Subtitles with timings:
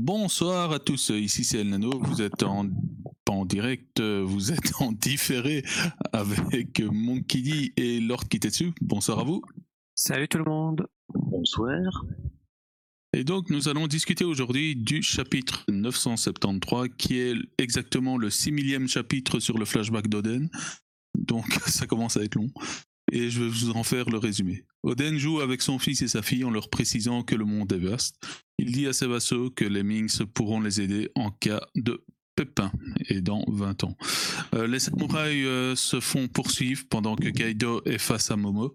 [0.00, 2.70] Bonsoir à tous, ici c'est El Nano, vous êtes en,
[3.24, 5.64] pas en direct, vous êtes en différé
[6.12, 8.72] avec Monkey D et Lord Kitetsu.
[8.80, 9.42] Bonsoir à vous.
[9.96, 10.86] Salut tout le monde.
[11.12, 12.04] Bonsoir.
[13.12, 18.86] Et donc nous allons discuter aujourd'hui du chapitre 973 qui est exactement le 6 millième
[18.86, 20.48] chapitre sur le flashback d'Oden.
[21.16, 22.52] Donc ça commence à être long
[23.12, 24.64] et je vais vous en faire le résumé.
[24.82, 27.78] Oden joue avec son fils et sa fille en leur précisant que le monde est
[27.78, 28.16] vaste.
[28.58, 32.04] Il dit à ses vassaux que les Mings pourront les aider en cas de
[32.36, 32.72] pépin
[33.08, 33.96] et dans 20 ans.
[34.54, 38.74] Euh, les samouraïs euh, se font poursuivre pendant que Kaido est face à Momo.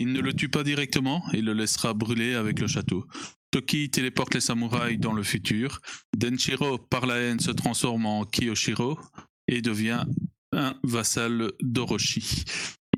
[0.00, 3.06] Il ne le tue pas directement et le laissera brûler avec le château.
[3.50, 5.80] Toki téléporte les samouraïs dans le futur.
[6.16, 8.98] Denshiro, par la haine, se transforme en Kiyoshiro
[9.46, 10.04] et devient
[10.52, 12.44] un vassal d'Orochi.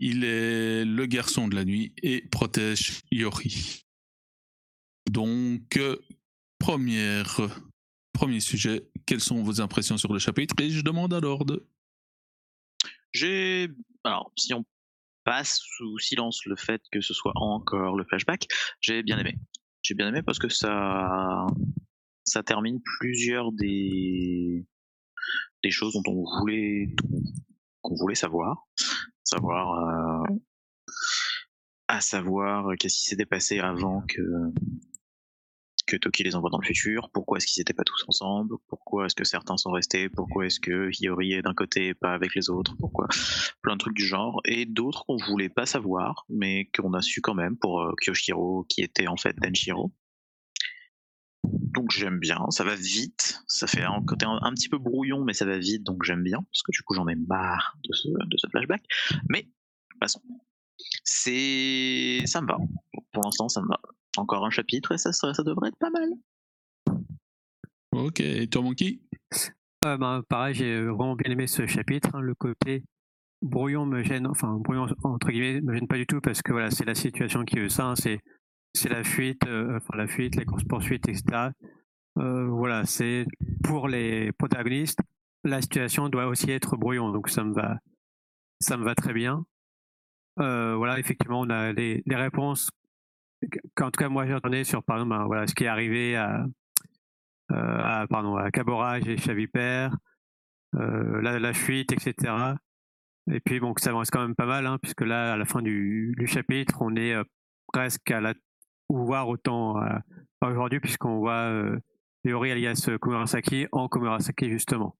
[0.00, 3.84] Il est le garçon de la nuit et protège Yori.
[5.10, 5.78] Donc,
[6.58, 7.40] première,
[8.12, 11.46] premier sujet, quelles sont vos impressions sur le chapitre Et je demande à Lord.
[13.12, 13.68] J'ai.
[14.04, 14.64] Alors, si on
[15.24, 18.46] passe sous silence le fait que ce soit encore le flashback,
[18.80, 19.36] j'ai bien aimé.
[19.82, 21.46] J'ai bien aimé parce que ça,
[22.24, 24.66] ça termine plusieurs des,
[25.62, 26.02] des choses dont
[27.82, 28.66] on voulait savoir
[29.26, 30.34] savoir euh,
[31.88, 34.22] à savoir euh, qu'est-ce qui s'était passé avant que
[35.86, 39.06] que Toki les envoie dans le futur, pourquoi est-ce qu'ils n'étaient pas tous ensemble, pourquoi
[39.06, 42.34] est-ce que certains sont restés, pourquoi est-ce que Hiyori est d'un côté et pas avec
[42.34, 43.06] les autres, pourquoi
[43.62, 47.20] plein de trucs du genre, et d'autres qu'on voulait pas savoir, mais qu'on a su
[47.20, 49.92] quand même pour euh, Kyoshiro qui était en fait Denshiro.
[51.52, 55.32] Donc j'aime bien, ça va vite, ça fait un côté un, petit peu brouillon, mais
[55.32, 58.08] ça va vite, donc j'aime bien, parce que du coup j'en ai marre de ce,
[58.08, 58.82] de ce flashback.
[59.28, 59.48] Mais,
[60.00, 60.22] passons.
[61.04, 62.22] C'est.
[62.26, 62.58] ça me va.
[63.12, 63.80] Pour l'instant, ça me va.
[64.16, 66.08] Encore un chapitre et ça, ça, devrait être pas mal.
[67.92, 69.00] Ok, et toi, Monkey?
[69.84, 72.10] Euh, bah, Pareil, j'ai vraiment bien aimé ce chapitre.
[72.14, 72.20] Hein.
[72.20, 72.84] le côté
[73.42, 76.70] brouillon me gêne, enfin, brouillon entre guillemets, me gêne pas du tout parce que voilà,
[76.70, 77.86] c'est la situation qui veut ça.
[77.86, 77.96] Hein.
[77.96, 78.20] c'est
[78.76, 81.50] c'est la fuite, euh, enfin la fuite, les courses poursuites, etc.
[82.18, 83.26] Euh, voilà, c'est
[83.64, 85.00] pour les protagonistes,
[85.44, 87.78] la situation doit aussi être brouillon, donc ça me va,
[88.60, 89.44] ça me va très bien.
[90.38, 92.70] Euh, voilà, effectivement, on a les, réponses
[93.74, 96.46] qu'en tout cas moi j'ai entendu sur par ben, voilà ce qui est arrivé à,
[97.48, 99.96] à pardon à Caborage et Chavipère,
[100.72, 102.34] la, la, fuite, etc.
[103.30, 105.62] Et puis bon, ça avance quand même pas mal, hein, puisque là, à la fin
[105.62, 107.14] du chapitre, on est
[107.72, 108.34] presque à la
[108.88, 109.98] ou voir autant euh,
[110.42, 111.78] aujourd'hui, puisqu'on voit euh,
[112.24, 114.96] alias Komurasaki en Komurasaki justement.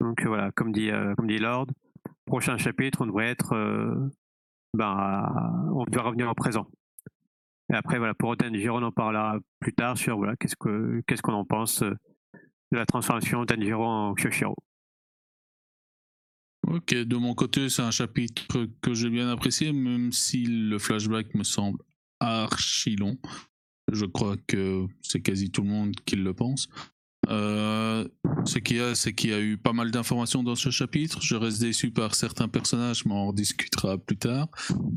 [0.00, 1.66] Donc voilà, comme dit, euh, comme dit Lord,
[2.26, 3.54] prochain chapitre, on devrait être.
[4.74, 6.66] ben, on devrait revenir au présent.
[7.72, 11.22] Et après, voilà, pour Danjiro, on en parlera plus tard sur voilà, qu'est-ce qu'on qu'est-ce
[11.22, 14.56] qu'on en pense de la transformation d'Anjiro en Kyoshiro.
[16.68, 21.34] Ok, de mon côté, c'est un chapitre que j'ai bien apprécié, même si le flashback
[21.34, 21.78] me semble
[22.20, 23.18] archi long.
[23.92, 26.68] Je crois que c'est quasi tout le monde qui le pense.
[27.28, 28.06] Euh,
[28.44, 31.20] ce qu'il y a, c'est qu'il y a eu pas mal d'informations dans ce chapitre.
[31.22, 34.48] Je reste déçu par certains personnages, mais on en discutera plus tard.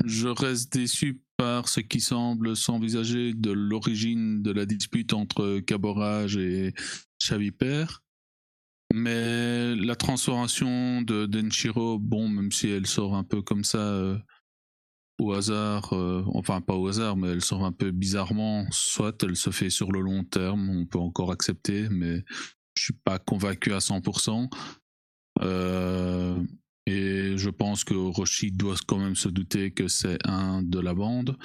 [0.04, 6.36] Je reste déçu par ce qui semble s'envisager de l'origine de la dispute entre Caborage
[6.36, 6.74] et
[7.18, 7.86] Chaviper.
[8.92, 14.18] Mais la transformation de Denshiro, bon, même si elle sort un peu comme ça, euh,
[15.20, 19.36] au hasard, euh, enfin pas au hasard, mais elle sort un peu bizarrement, soit elle
[19.36, 22.24] se fait sur le long terme, on peut encore accepter, mais
[22.74, 24.48] je suis pas convaincu à 100%.
[25.42, 26.36] Euh,
[26.86, 30.94] et je pense que Roshi doit quand même se douter que c'est un de la
[30.94, 31.36] bande.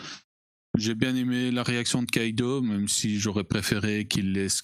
[0.78, 4.64] J'ai bien aimé la réaction de Kaido, même si j'aurais préféré qu'il laisse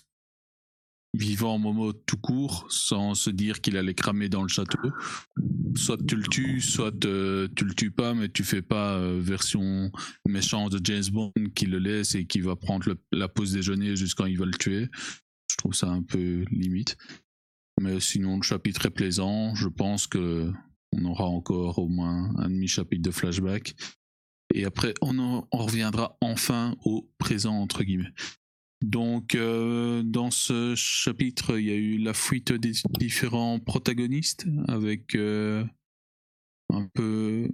[1.13, 4.79] vivant Momo tout court, sans se dire qu'il allait cramer dans le château.
[5.75, 9.19] Soit tu le tues, soit euh, tu le tues pas, mais tu fais pas euh,
[9.22, 9.91] version
[10.27, 14.28] méchante de James Bond qui le laisse et qui va prendre la pause déjeuner jusqu'à
[14.28, 14.87] il va le tuer.
[15.49, 16.97] Je trouve ça un peu limite.
[17.79, 19.55] Mais sinon, le chapitre est plaisant.
[19.55, 20.52] Je pense que
[20.93, 23.75] on aura encore au moins un demi-chapitre de flashback.
[24.53, 28.13] Et après, on reviendra enfin au présent, entre guillemets.
[28.81, 35.16] Donc, euh, dans ce chapitre, il y a eu la fuite des différents protagonistes avec
[35.16, 35.63] euh,
[36.69, 37.47] un peu.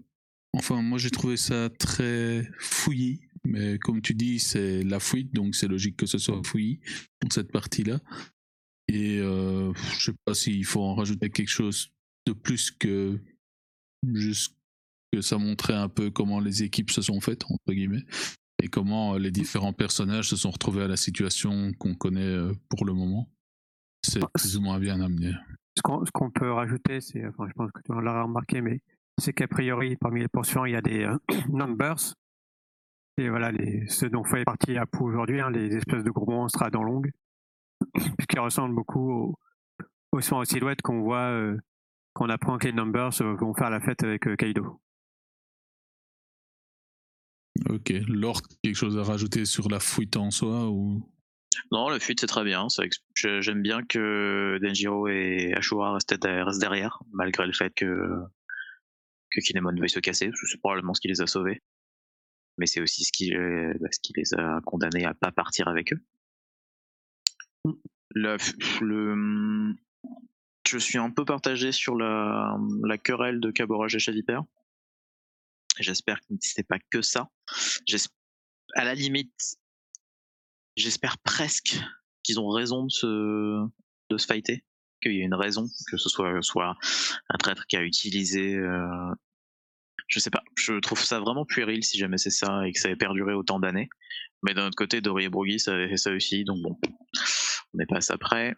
[0.53, 5.56] Enfin, moi j'ai trouvé ça très fouillis, mais comme tu dis, c'est la fuite, donc
[5.56, 6.79] c'est logique que ce soit fouillis
[7.21, 8.00] dans cette partie-là.
[8.88, 11.91] Et euh, je sais pas s'il faut en rajouter quelque chose
[12.25, 13.19] de plus que
[14.13, 14.56] juste
[15.12, 18.06] que ça montrait un peu comment les équipes se sont faites, entre guillemets.
[18.62, 22.38] Et comment les différents personnages se sont retrouvés à la situation qu'on connaît
[22.69, 23.30] pour le moment?
[24.04, 25.33] C'est plus ou moins bien amené.
[25.75, 28.81] Ce qu'on peut rajouter, c'est, enfin, je pense que tu l'as remarqué, mais
[29.19, 31.07] c'est qu'a priori, parmi les portions, il y a des
[31.50, 32.13] numbers.
[33.19, 36.30] Et voilà, les, ceux dont fait partie à Pou aujourd'hui, hein, les espèces de gros
[36.30, 37.12] monstres à dents longues,
[38.30, 39.36] qui ressemblent beaucoup aux,
[40.12, 41.39] aux, aux silhouettes qu'on voit,
[42.13, 44.80] qu'on apprend que les numbers vont faire la fête avec Kaido.
[47.69, 47.94] Ok.
[48.08, 51.10] Lord, quelque chose à rajouter sur la fuite en soi ou?
[51.72, 52.68] Non, la fuite c'est très bien.
[53.16, 56.14] J'aime bien que Denjiro et Ashura restent,
[56.60, 58.10] derrière, malgré le fait que,
[59.31, 60.30] que Kinemon veuille se casser.
[60.34, 61.62] C'est probablement ce qui les a sauvés.
[62.58, 65.94] Mais c'est aussi ce qui, bah, ce qui les a condamnés à pas partir avec
[65.94, 66.00] eux.
[68.12, 68.38] Le,
[70.68, 72.58] je suis un peu partagé sur la,
[73.04, 74.00] querelle de Caborage et
[75.81, 75.83] Chadiper.
[75.83, 77.29] J'espère que c'est pas que ça.
[78.75, 79.57] À la limite,
[80.75, 81.79] j'espère presque
[82.24, 83.68] qu'ils ont raison de se,
[84.09, 84.63] de se fighter,
[85.01, 86.75] qu'il y ait une raison, que ce soit, soit
[87.29, 88.56] un traître qui a utilisé.
[88.56, 89.13] Euh,
[90.07, 92.89] je sais pas, je trouve ça vraiment puéril si jamais c'est ça et que ça
[92.89, 93.89] ait perduré autant d'années.
[94.44, 96.77] Mais d'un autre côté, Dory et ça avait fait ça aussi, donc bon,
[97.73, 98.56] on pas passe après.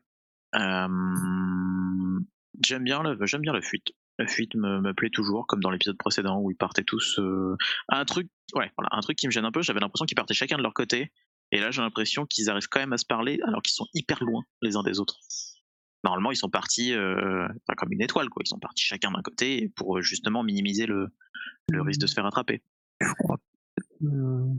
[0.55, 2.19] Euh,
[2.63, 3.91] j'aime bien, le, j'aime bien la fuite.
[4.19, 7.17] La fuite me, me plaît toujours, comme dans l'épisode précédent où ils partaient tous.
[7.17, 7.55] Euh...
[7.87, 9.63] Un truc, ouais, voilà, un truc qui me gêne un peu.
[9.63, 11.11] J'avais l'impression qu'ils partaient chacun de leur côté,
[11.51, 14.23] et là j'ai l'impression qu'ils arrivent quand même à se parler alors qu'ils sont hyper
[14.23, 15.15] loin les uns des autres.
[16.03, 18.41] Normalement, ils sont partis, euh, enfin, comme une étoile, quoi.
[18.45, 21.07] Ils sont partis chacun d'un côté pour euh, justement minimiser le,
[21.69, 22.61] le risque de se faire attraper.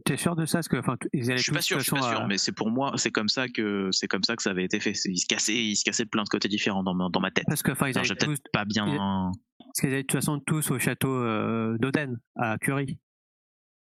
[0.04, 0.58] T'es sûr de ça?
[0.58, 2.70] Parce que, enfin, ils je suis pas sûr, je suis pas sûr, mais c'est pour
[2.70, 4.92] moi, c'est comme ça que c'est comme ça que ça avait été fait.
[5.06, 7.30] Ils se cassaient, ils se cassaient de plein de côtés différents dans ma, dans ma
[7.30, 7.44] tête.
[7.46, 8.38] Parce que, enfin, ils tous...
[8.52, 9.32] pas bien.
[9.80, 12.98] Parce qu'ils allaient de toute façon tous au château euh, d'Oden à Curie.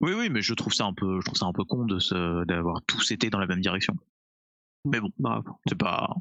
[0.01, 2.45] Oui, oui, mais je trouve ça un peu, je trouve ça un peu con de
[2.45, 3.95] d'avoir tous été dans la même direction.
[4.85, 6.15] Mais bon, bah, c'est pas,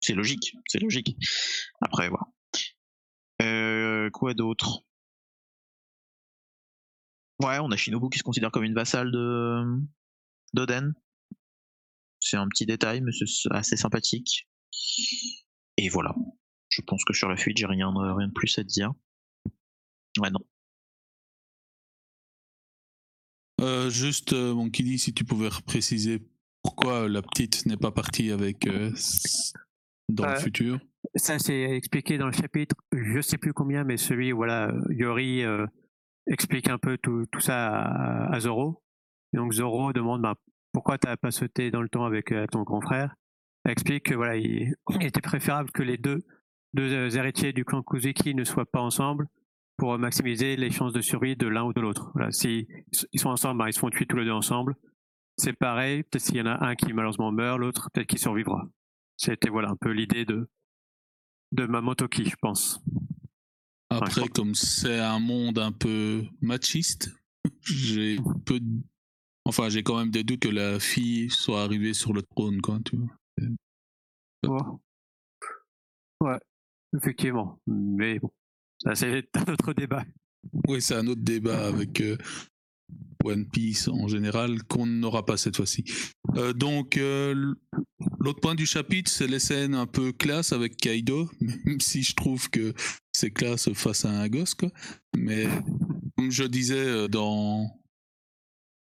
[0.00, 1.16] c'est logique, c'est logique.
[1.80, 2.22] Après, voilà.
[3.42, 4.84] Euh, quoi d'autre?
[7.42, 9.64] Ouais, on a Shinobu qui se considère comme une vassale de
[10.52, 10.94] d'Oden.
[12.20, 14.48] C'est un petit détail, mais c'est assez sympathique.
[15.78, 16.14] Et voilà.
[16.74, 18.92] Je pense que sur la fuite, j'ai rien, rien de plus à dire.
[20.18, 20.40] Ouais, non.
[23.60, 26.20] Euh, juste, euh, mon Kili, si tu pouvais préciser
[26.62, 28.90] pourquoi la petite n'est pas partie avec euh,
[30.08, 30.80] dans le futur.
[31.14, 35.42] Ça, c'est expliqué dans le chapitre, je sais plus combien, mais celui, voilà, Yori
[36.26, 37.82] explique un peu tout, tout ça
[38.32, 38.82] à, Zoro.
[39.32, 40.34] Et donc Zoro demande bah,
[40.72, 43.14] pourquoi tu n'as pas sauté dans le temps avec euh, ton grand frère?
[43.64, 46.24] Elle explique que voilà, il, était préférable que les deux,
[46.74, 49.28] deux euh, héritiers du clan Kuzuki ne soient pas ensemble
[49.76, 52.10] pour maximiser les chances de survie de l'un ou de l'autre.
[52.14, 52.68] Voilà, si
[53.12, 54.76] ils sont ensemble, bah, ils se font tuer tous les deux ensemble.
[55.36, 58.68] C'est pareil, peut-être s'il y en a un qui malheureusement meurt, l'autre peut-être qu'il survivra.
[59.16, 60.48] C'était voilà un peu l'idée de
[61.52, 62.80] de Mamotoki, je pense.
[63.90, 67.14] Après, comme c'est un monde un peu machiste,
[67.60, 68.60] j'ai peu.
[69.44, 72.78] Enfin, j'ai quand même des doutes que la fille soit arrivée sur le trône, quoi,
[72.84, 74.80] tu vois.
[76.20, 76.38] Ouais,
[76.96, 77.60] effectivement.
[77.66, 78.30] Mais bon,
[78.82, 80.04] ça c'est un autre débat.
[80.68, 82.16] Oui, c'est un autre débat avec euh,
[83.24, 85.84] One Piece en général qu'on n'aura pas cette fois-ci.
[86.36, 87.54] Euh, donc, euh,
[88.18, 91.30] l'autre point du chapitre, c'est les scènes un peu classe avec Kaido,
[91.64, 92.74] même si je trouve que
[93.12, 94.56] c'est classe face à un gosse.
[95.16, 95.46] Mais
[96.16, 97.70] comme je disais dans,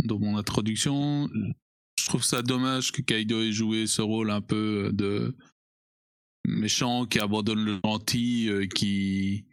[0.04, 1.30] dans mon introduction,
[2.00, 5.36] je trouve ça dommage que Kaido ait joué ce rôle un peu de
[6.46, 9.46] méchant qui abandonne le gentil, qui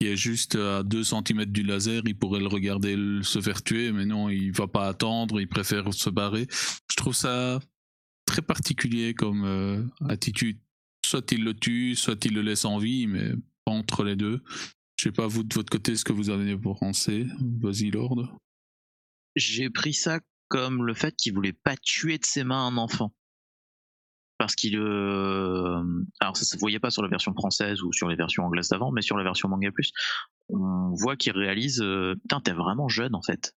[0.00, 3.92] qui est juste à 2 cm du laser, il pourrait le regarder se faire tuer,
[3.92, 6.46] mais non, il va pas attendre, il préfère se barrer.
[6.90, 7.60] Je trouve ça
[8.26, 10.58] très particulier comme euh, attitude.
[11.04, 13.32] Soit il le tue, soit il le laisse en vie, mais
[13.64, 14.42] pas entre les deux.
[14.96, 17.26] Je sais pas, vous, de votre côté, ce que vous avez pensé.
[17.60, 18.36] Vas-y, Lord.
[19.36, 23.12] J'ai pris ça comme le fait qu'il voulait pas tuer de ses mains un enfant
[24.38, 25.82] parce qu'il euh...
[26.20, 28.90] alors ça se voyait pas sur la version française ou sur les versions anglaises d'avant
[28.90, 29.92] mais sur la version manga plus
[30.48, 33.54] on voit qu'il réalise euh, putain t'es vraiment jeune en fait.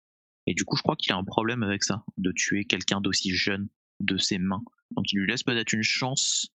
[0.48, 3.34] Et du coup je crois qu'il a un problème avec ça de tuer quelqu'un d'aussi
[3.34, 3.68] jeune
[4.00, 4.62] de ses mains.
[4.92, 6.48] Donc il lui laisse peut-être une chance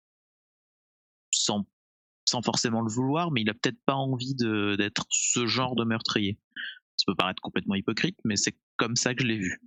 [1.31, 6.39] sans forcément le vouloir mais il a peut-être pas envie d'être ce genre de meurtrier.
[6.97, 9.61] Ça peut paraître complètement hypocrite mais c'est comme ça que je l'ai vu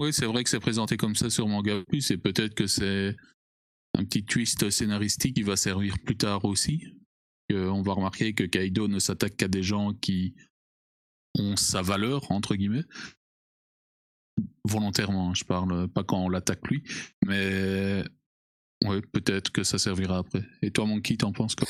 [0.00, 3.14] oui, c'est vrai que c'est présenté comme ça sur Manga Plus et peut-être que c'est
[3.98, 6.82] un petit twist scénaristique qui va servir plus tard aussi.
[7.52, 10.34] on va remarquer que Kaido ne s'attaque qu'à des gens qui
[11.38, 12.84] ont sa valeur, entre guillemets.
[14.64, 16.82] volontairement, hein, je parle pas quand on l'attaque lui,
[17.26, 18.02] mais
[18.86, 20.46] ouais, peut-être que ça servira après.
[20.62, 21.68] Et toi, Monkey, t'en penses quoi?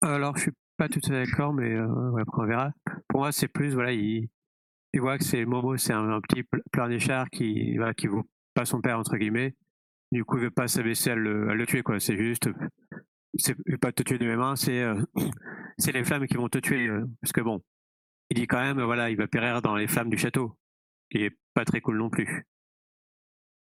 [0.00, 2.72] Alors, je suis pas tout à fait d'accord, mais euh, après on verra.
[3.08, 4.28] Pour moi, c'est plus, voilà, il,
[4.92, 8.28] il voit que c'est Momo, c'est un, un petit pl- pleurnichard qui, voilà, qui vaut
[8.54, 9.54] pas son père, entre guillemets.
[10.12, 12.00] Du coup, il veut pas s'abaisser à le, tuer, quoi.
[12.00, 12.48] C'est juste,
[13.36, 15.00] c'est pas te tuer de mes mains, c'est, euh,
[15.78, 16.88] c'est les flammes qui vont te tuer.
[16.88, 17.62] euh, parce que bon,
[18.30, 20.56] il dit quand même, voilà, il va périr dans les flammes du château,
[21.10, 22.46] qui est pas très cool non plus.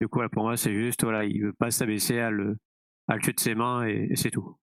[0.00, 2.56] Du coup, voilà, pour moi, c'est juste, voilà, il veut pas s'abaisser à le,
[3.08, 4.56] à le tuer de ses mains et c'est tout.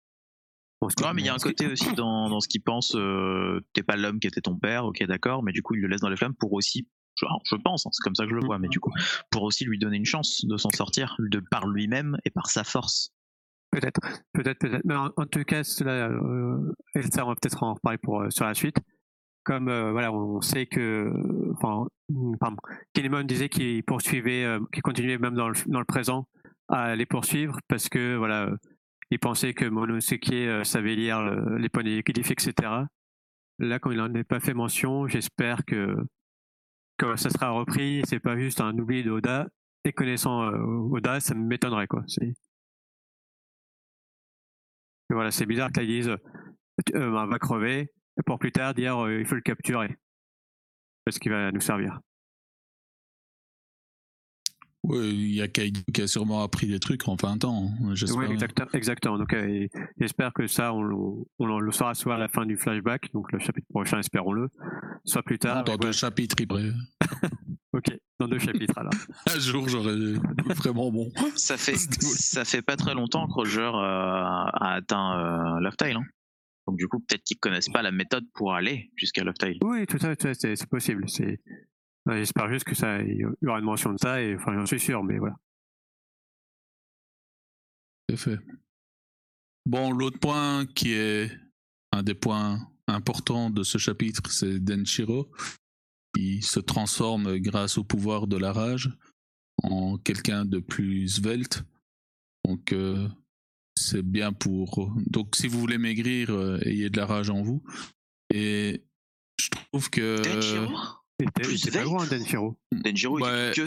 [0.82, 3.96] Mais il y a un côté aussi dans, dans ce qu'il pense, euh, t'es pas
[3.96, 6.16] l'homme qui était ton père, ok d'accord, mais du coup il le laisse dans les
[6.16, 6.86] flammes pour aussi,
[7.20, 8.92] genre, je pense, hein, c'est comme ça que je le vois, mais du coup,
[9.30, 12.62] pour aussi lui donner une chance de s'en sortir, de par lui-même et par sa
[12.62, 13.10] force.
[13.70, 14.00] Peut-être,
[14.32, 14.82] peut-être, peut-être.
[14.84, 18.22] Mais en, en tout cas, cela, euh, et ça, on va peut-être en reparler pour,
[18.22, 18.76] euh, sur la suite.
[19.44, 21.12] Comme euh, voilà, on sait que,
[21.52, 22.56] enfin, mm, pardon,
[22.94, 26.26] Kinemon disait qu'il poursuivait, euh, qu'il continuait même dans le, dans le présent
[26.68, 28.50] à les poursuivre parce que voilà,
[29.10, 32.52] il pensait que Monosuke euh, savait lire le- les points etc.
[33.58, 35.96] Là, comme il n'en a pas fait mention, j'espère que
[37.16, 38.02] ça sera repris.
[38.06, 39.48] C'est pas juste un oubli d'Oda.
[39.84, 40.56] Et connaissant euh,
[40.90, 42.04] Oda, ça m'étonnerait quoi.
[45.10, 46.08] Voilà, c'est bizarre qu'ils disent
[46.94, 47.90] euh, va crever,
[48.26, 49.96] pour plus tard dire euh, il faut le capturer.
[51.04, 52.00] Parce qu'il va nous servir.
[54.90, 58.18] Il y a Kaido qui a sûrement appris des trucs en 20 ans, hein, j'espère.
[58.18, 58.68] Oui, exactement.
[58.72, 59.18] exactement.
[59.18, 59.66] Donc, euh,
[59.98, 60.94] j'espère que ça, on, le-
[61.38, 64.48] on le saura soit à la fin du flashback, donc le chapitre prochain, espérons-le,
[65.04, 65.64] soit plus tard.
[65.64, 66.72] Dans deux ouais, chapitres, il pourrait-
[67.72, 68.92] ok, dans deux chapitres alors.
[69.34, 69.96] Un jour, j'aurais
[70.54, 71.10] vraiment bon.
[71.34, 75.18] Ça fait, ça fait pas très longtemps que Roger euh, a atteint
[75.56, 76.04] euh, Love Tile, hein.
[76.68, 79.58] Donc du coup, peut-être qu'ils connaissent pas la méthode pour aller jusqu'à Love Tile.
[79.62, 81.08] Oui, tout ça, tout ça, c'est possible.
[81.08, 81.38] C'est,
[82.08, 84.80] j'espère juste que ça, il y aura une mention de ça, et enfin, j'en suis
[84.80, 85.36] sûr, mais voilà.
[88.08, 88.38] C'est fait.
[89.64, 91.30] Bon, l'autre point qui est
[91.92, 95.30] un des points importants de ce chapitre, c'est Denshiro,
[96.14, 98.90] qui se transforme grâce au pouvoir de la rage
[99.62, 101.64] en quelqu'un de plus svelte.
[102.44, 103.08] Donc, euh,
[103.74, 104.94] c'est bien pour.
[105.06, 107.64] Donc, si vous voulez maigrir, euh, ayez de la rage en vous.
[108.32, 108.84] Et
[109.40, 110.22] je trouve que.
[110.22, 110.40] T'es-
[111.34, 112.06] Plus pas loin.
[112.06, 113.50] Denjiro, il Ouais.
[113.50, 113.66] est queue.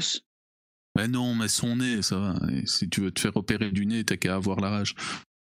[0.96, 2.40] Ben non, mais son nez, ça va.
[2.52, 4.96] Et si tu veux te faire opérer du nez, t'as qu'à avoir la rage.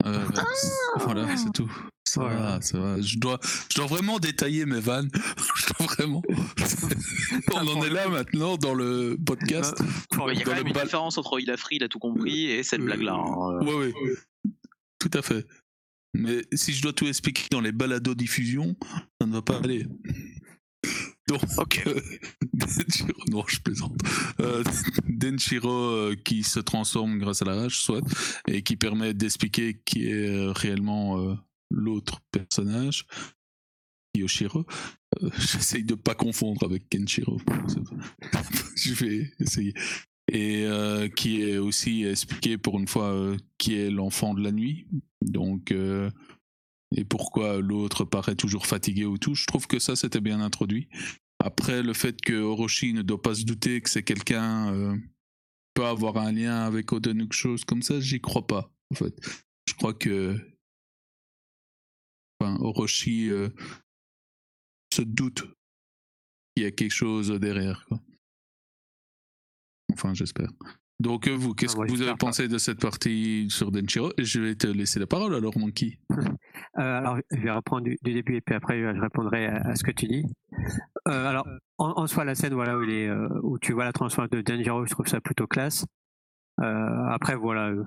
[0.06, 0.26] Euh,
[0.98, 1.70] voilà, c'est tout.
[2.08, 2.40] Ça Voilà.
[2.40, 3.02] va, ça va.
[3.02, 3.40] Je dois,
[3.70, 5.10] je dois vraiment détailler mes vannes.
[5.56, 6.22] je dois vraiment.
[7.54, 9.80] On en est là maintenant dans le podcast.
[10.18, 12.00] Ouais, Il y a quand même une différence entre il a free, il a tout
[12.00, 13.14] compris, et cette Euh, blague-là.
[13.14, 13.60] hein.
[13.66, 13.94] Ouais, ouais.
[15.00, 15.46] Tout à fait.
[16.14, 18.76] Mais si je dois tout expliquer dans les balados diffusion,
[19.20, 19.86] ça ne va pas aller.
[21.30, 21.88] Donc,
[22.54, 23.96] Denshiro, non, je plaisante.
[24.40, 24.64] Euh,
[25.08, 28.02] Denshiro euh, qui se transforme grâce à la rage, soit,
[28.48, 31.38] et qui permet d'expliquer qui est euh, réellement
[31.70, 33.06] l'autre personnage,
[34.18, 34.66] Yoshiro.
[35.38, 37.40] J'essaye de pas confondre avec Kenshiro.
[38.76, 39.74] je vais essayer.
[40.32, 40.68] Et
[41.16, 44.88] qui est aussi expliqué pour une fois qui est l'enfant de la nuit.
[45.24, 45.74] Donc,
[46.96, 49.36] et pourquoi l'autre paraît toujours fatigué ou tout.
[49.36, 50.90] Je trouve que ça, c'était bien introduit.
[51.40, 54.98] Après, le fait que Orochi ne doit pas se douter que c'est quelqu'un euh,
[55.74, 59.16] peut avoir un lien avec Oden quelque chose comme ça, j'y crois pas, en fait.
[59.68, 60.36] Je crois que
[62.42, 63.50] enfin, Orochi euh,
[64.94, 65.46] se doute
[66.56, 67.88] qu'il y a quelque chose derrière.
[69.94, 70.50] Enfin, j'espère.
[71.00, 72.18] Donc, euh, vous, qu'est-ce Ah, que vous avez pas.
[72.18, 76.00] pensé de cette partie sur Denshiro Je vais te laisser la parole alors, Monkey.
[76.78, 79.76] Euh, alors, je vais reprendre du, du début et puis après, je répondrai à, à
[79.76, 80.24] ce que tu dis.
[81.08, 81.46] Euh, alors,
[81.78, 84.38] en, en soi, la scène voilà, où, il est, euh, où tu vois la transformation
[84.38, 85.86] de Denjiro, je trouve ça plutôt classe.
[86.62, 87.84] Euh, après, voilà, euh,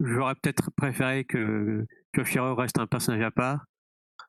[0.00, 1.84] j'aurais peut-être préféré que
[2.16, 3.64] Yoshiro reste un personnage à part,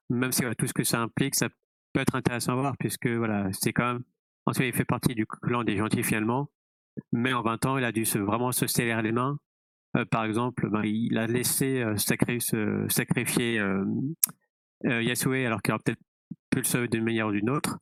[0.10, 1.48] même si voilà, tout ce que ça implique, ça
[1.94, 4.04] peut être intéressant à voir, puisque voilà, c'est quand même.
[4.46, 6.50] En tout cas, il fait partie du clan des gentils finalement,
[7.12, 9.38] mais en 20 ans, il a dû se, vraiment se serrer les mains.
[9.98, 13.86] Euh, par exemple, ben, il a laissé euh, sacré- se sacrifier euh,
[14.84, 16.02] Yasue alors qu'il aurait peut-être
[16.50, 17.80] pu le sauver d'une manière ou d'une autre.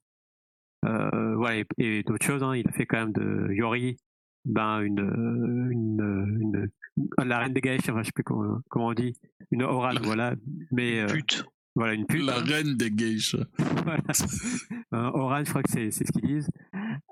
[0.84, 3.98] Voilà, et, et d'autres choses, hein, il a fait quand même de Yori
[4.46, 5.00] ben, une,
[5.72, 6.70] une, une-
[7.25, 9.13] la reine des geishas, enfin, je sais plus comment, comment on dit,
[9.51, 10.36] une orale, voilà,
[10.72, 11.46] mais Pute.
[11.75, 12.24] voilà, une pute.
[12.25, 12.43] La hein.
[12.46, 13.46] reine des geishas.
[13.84, 14.03] Voilà.
[14.93, 16.50] Euh, je crois que c'est ce qu'ils disent.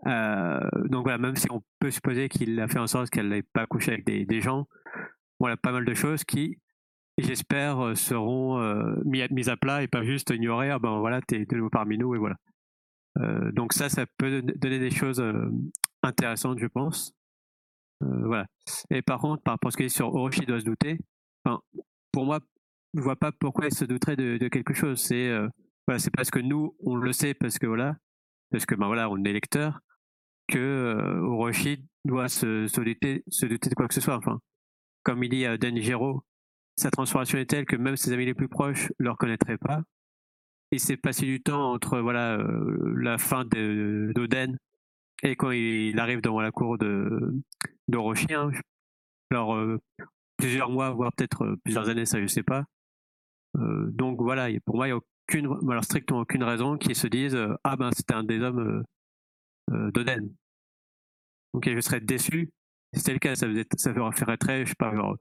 [0.08, 3.44] Euh, donc voilà, même si on peut supposer qu'il a fait en sorte qu'elle n'ait
[3.44, 4.68] pas couché avec des, des gens,
[5.40, 6.58] voilà, pas mal de choses qui,
[7.18, 10.72] j'espère, euh, seront euh, mis, à, mises à plat et pas juste ignorées.
[10.72, 12.36] Ah ben voilà, t'es de nouveau parmi nous et voilà.
[13.54, 15.52] Donc ça, ça peut don- donner des choses euh,
[16.02, 17.14] intéressante, je pense.
[18.00, 18.48] Voilà.
[18.90, 20.98] Et par contre, par rapport à ce qu'il dit sur Orochi doit se douter,
[21.44, 21.62] enfin,
[22.12, 22.40] pour moi,
[22.96, 25.00] je vois pas pourquoi il se douterait de, de quelque chose.
[25.00, 25.30] C'est
[25.86, 27.98] voilà, c'est parce que nous, on le sait, parce que voilà,
[28.50, 29.82] parce que ben voilà, on est lecteur,
[30.52, 34.16] que euh, Orochi doit se, se, de quoi que ce soit.
[34.16, 34.40] Enfin,
[35.04, 36.24] comme il dit à Denjiro,
[36.76, 39.82] sa transformation est telle que même ses amis les plus proches ne le reconnaîtraient pas.
[40.72, 44.58] Il s'est passé du temps entre voilà euh, la fin d'Oden
[45.24, 47.34] et quand il arrive devant la cour de
[47.88, 48.34] d'Orochi.
[48.34, 48.52] Hein,
[49.32, 49.80] alors euh,
[50.38, 52.66] plusieurs mois, voire peut-être euh, plusieurs années, ça je sais pas.
[53.56, 57.38] donc voilà, pour moi, il n'y a aucune, alors strictement aucune raison qu'ils se disent
[57.64, 58.84] ah ben c'était un des hommes
[59.94, 60.30] d'Oden.
[61.54, 62.50] Donc je serais déçu
[62.94, 65.16] si c'était le cas, ça, faisait, ça ferait très, je sais pas, genre,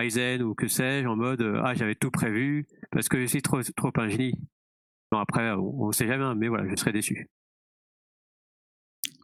[0.00, 3.62] Aizen ou que sais-je, en mode ah j'avais tout prévu parce que je suis trop
[3.62, 4.38] trop un génie
[5.20, 7.28] après, on ne sait jamais, hein, mais voilà, je serais déçu.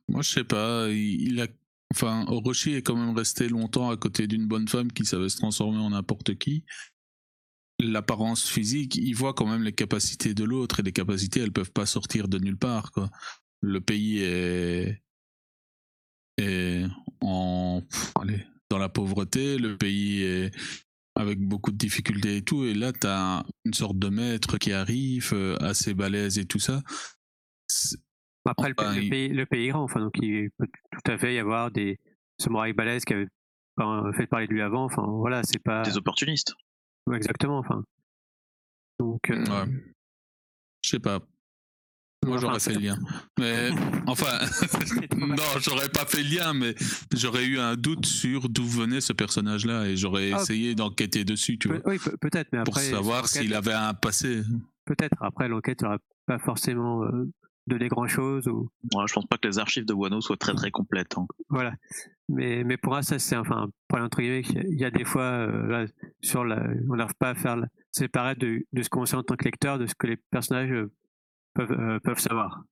[0.08, 0.88] Moi, je sais pas.
[0.90, 1.46] Il, a,
[1.94, 5.38] enfin, Orochi est quand même resté longtemps à côté d'une bonne femme qui savait se
[5.38, 6.64] transformer en n'importe qui.
[7.78, 11.72] L'apparence physique, il voit quand même les capacités de l'autre et les capacités, elles peuvent
[11.72, 12.92] pas sortir de nulle part.
[12.92, 13.08] Quoi.
[13.62, 15.02] Le pays est,
[16.38, 16.84] est
[17.20, 17.82] en,
[18.20, 20.50] allez, dans la pauvreté, le pays est
[21.14, 22.64] avec beaucoup de difficultés et tout.
[22.64, 26.58] Et là, tu as une sorte de maître qui arrive, euh, assez balèze et tout
[26.58, 26.82] ça.
[28.46, 31.70] Après, le, pays, le, pays, grand, enfin, donc il peut tout à fait y avoir
[31.70, 31.98] des
[32.38, 33.28] samouraïs balèzes qui avaient
[34.16, 34.84] fait parler de lui avant.
[34.84, 35.82] Enfin, voilà, c'est pas.
[35.82, 36.54] Des opportunistes.
[37.12, 37.84] exactement, enfin.
[38.98, 39.30] Donc.
[39.30, 39.72] Euh, ouais.
[40.82, 41.20] Je sais pas.
[42.26, 42.98] Moi, j'aurais fait le lien.
[43.38, 43.70] Mais
[44.06, 44.38] enfin,
[45.16, 46.74] non, j'aurais pas fait le lien, mais
[47.14, 51.58] j'aurais eu un doute sur d'où venait ce personnage-là et j'aurais ah, essayé d'enquêter dessus,
[51.58, 51.78] tu vois.
[51.86, 52.72] Oui, peut-être, mais après.
[52.72, 54.42] Pour savoir s'il avait un passé.
[54.84, 55.16] Peut-être.
[55.22, 57.30] Après, l'enquête n'aurait pas forcément euh,
[57.66, 58.48] donné grand-chose.
[58.48, 58.70] Ou...
[58.94, 61.16] Ouais, je pense pas que les archives de Wano soient très très complètes.
[61.16, 61.26] Hein.
[61.48, 61.72] Voilà.
[62.28, 65.22] Mais, mais pour moi, ça, c'est enfin, pour entre guillemets, il y a des fois,
[65.22, 65.86] euh, là,
[66.20, 67.56] sur la, on n'arrive pas à faire
[67.92, 70.70] séparer de, de ce qu'on sait en tant que lecteur, de ce que les personnages
[70.70, 70.92] euh,
[71.54, 72.64] peuvent, euh, peuvent savoir.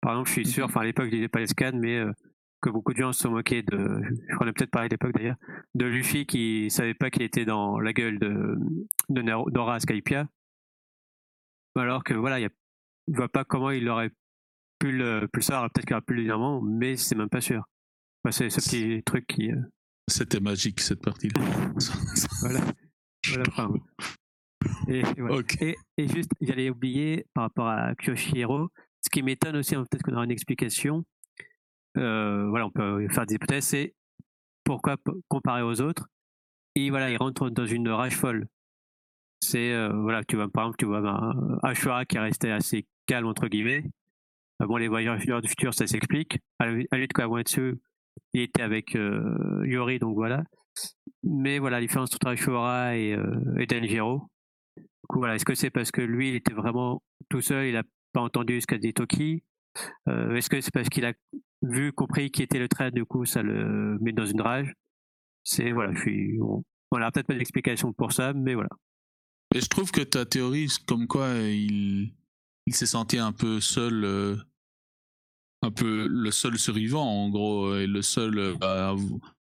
[0.00, 2.12] Par exemple, je suis sûr, enfin à l'époque, je disais pas les scans, mais euh,
[2.60, 5.36] que beaucoup de gens se sont moqués de, je crois peut-être parler d'époque d'ailleurs,
[5.74, 8.56] de Luffy qui savait pas qu'il était dans la gueule de,
[9.08, 10.28] de Dora Skypia.
[11.76, 12.48] Alors que voilà, il
[13.08, 14.10] ne voit pas comment il aurait
[14.78, 17.64] pu le, pu savoir, peut-être qu'il aurait pu le dire mais c'est même pas sûr.
[18.30, 19.52] c'est ce petit truc qui.
[19.52, 19.60] Euh,
[20.08, 21.40] C'était magique cette partie-là.
[22.40, 22.60] voilà.
[23.28, 23.68] voilà
[24.88, 28.70] et, et, juste, j'allais oublier par rapport à Kyoshiro,
[29.02, 31.04] ce qui m'étonne aussi, hein, peut-être qu'on aura une explication.
[31.96, 33.94] Euh, voilà, on peut faire des hypothèses, c'est
[34.64, 34.96] pourquoi
[35.28, 36.08] comparer aux autres.
[36.74, 38.46] Et voilà, il rentre dans une rage folle.
[39.40, 42.86] C'est, euh, voilà, tu vois, par exemple, tu vois ben, Ashura qui est resté assez
[43.06, 43.84] calme, entre guillemets.
[44.62, 46.38] Euh, bon, les voyageurs du futur, ça s'explique.
[46.58, 47.76] À la Kawamatsu,
[48.32, 48.96] il était avec
[49.64, 50.44] Yori, donc voilà.
[51.22, 53.16] Mais voilà, la différence entre Ashura et,
[53.58, 54.28] et Denjiro,
[55.14, 58.20] voilà, est-ce que c'est parce que lui, il était vraiment tout seul, il n'a pas
[58.20, 59.42] entendu ce qu'a dit Toki?
[60.08, 61.12] Euh, Est-ce que c'est parce qu'il a
[61.62, 64.72] vu, compris qui était le trait, du coup, ça le met dans une rage?
[65.44, 66.38] C'est voilà, je suis.
[66.40, 68.70] on n'a peut-être pas d'explication pour ça, mais voilà.
[69.54, 72.12] Et je trouve que ta théorie, comme quoi il,
[72.66, 74.36] il s'est senti un peu seul, euh,
[75.62, 78.56] un peu le seul survivant en gros, et le seul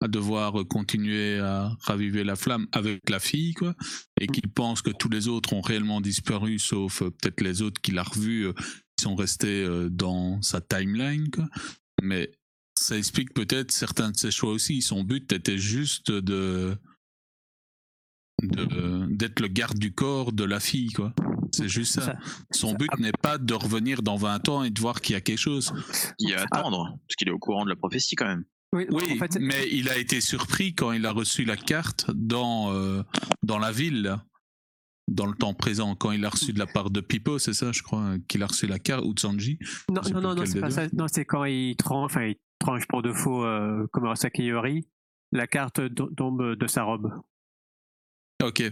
[0.04, 3.74] à devoir continuer à raviver la flamme avec la fille, quoi,
[4.20, 7.80] et qu'il pense que tous les autres ont réellement disparu, sauf euh, peut-être les autres
[7.80, 11.46] qu'il a revus, euh, qui sont restés euh, dans sa timeline, quoi.
[12.02, 12.30] Mais
[12.78, 14.82] ça explique peut-être certains de ses choix aussi.
[14.82, 16.76] Son but était juste de
[18.42, 21.14] d'être le garde du corps de la fille, quoi.
[21.50, 22.18] C'est juste ça.
[22.50, 25.22] Son but n'est pas de revenir dans 20 ans et de voir qu'il y a
[25.22, 25.72] quelque chose.
[26.18, 28.44] Il y a attendre, parce qu'il est au courant de la prophétie quand même.
[28.74, 28.86] Oui,
[29.40, 33.02] mais il a été surpris quand il a reçu la carte dans, euh,
[33.44, 34.16] dans la ville,
[35.06, 37.70] dans le temps présent, quand il a reçu de la part de Pipo, c'est ça,
[37.72, 39.58] je crois, qu'il a reçu la carte, ou de Sanji
[39.88, 40.88] Non, non, non, c'est pas ça.
[40.92, 44.88] Non, c'est quand il tranche, enfin, il tranche pour de faux, euh, comme Yori,
[45.30, 45.80] la carte
[46.16, 47.12] tombe de sa robe.
[48.42, 48.62] Ok,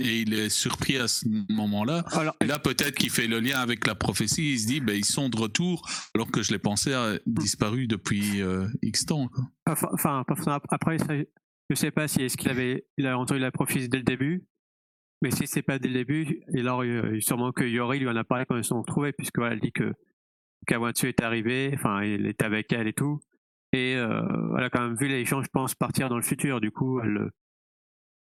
[0.00, 2.04] et il est surpris à ce moment-là.
[2.40, 4.52] là, peut-être qu'il fait le lien avec la prophétie.
[4.52, 6.92] Il se dit, ben, ils sont de retour, alors que je les pensais
[7.26, 9.28] disparus depuis euh, X temps.
[9.66, 10.24] Enfin,
[10.70, 11.24] après, je
[11.70, 14.44] ne sais pas si est-ce qu'il avait, il a entendu la prophétie dès le début.
[15.22, 16.82] Mais si c'est pas dès le début, et alors
[17.20, 19.60] sûrement que Yori lui en a parlé quand ils se sont retrouvés, puisque voilà, elle
[19.60, 19.92] dit que
[20.66, 23.20] Kawamatsu est arrivé, enfin, il est avec elle et tout.
[23.72, 24.22] Et euh,
[24.56, 26.60] elle a quand même vu les gens, je pense, partir dans le futur.
[26.60, 27.30] Du coup, elle,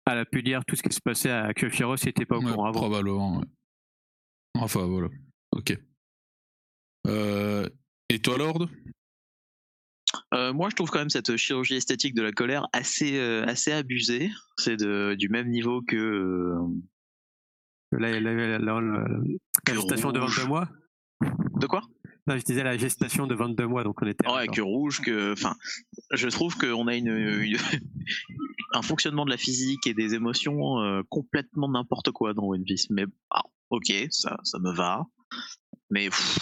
[0.06, 2.40] elle a pu dire tout ce qui se passait à Kyoshiro si n'était pas au
[2.40, 2.80] courant avant.
[2.80, 3.42] Probablement,
[4.58, 5.08] Enfin, voilà.
[5.52, 5.78] Ok.
[7.06, 7.68] Euh,
[8.08, 8.68] et toi, Lord?
[10.34, 13.72] Euh, moi, je trouve quand même cette chirurgie esthétique de la colère assez, euh, assez
[13.72, 14.30] abusée.
[14.56, 15.96] C'est du même niveau que.
[15.96, 16.58] euh,
[17.92, 20.18] La, la- la- la- la- la gestation de.
[20.20, 20.68] 22 mois.
[21.60, 21.82] De quoi?
[22.26, 24.28] Non, je disais la gestation de 22 mois, donc on était.
[24.28, 25.32] Ouais, que rouge, que.
[25.32, 25.54] Enfin,
[26.12, 27.56] je trouve qu'on a une, une-
[28.72, 32.90] un fonctionnement de la physique et des émotions euh, complètement n'importe quoi dans One Piece.
[32.90, 35.04] Mais ah, ok, ça, ça me va.
[35.90, 36.38] Mais pff,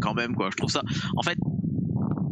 [0.00, 0.82] quand même, quoi, je trouve ça.
[1.16, 1.36] En fait,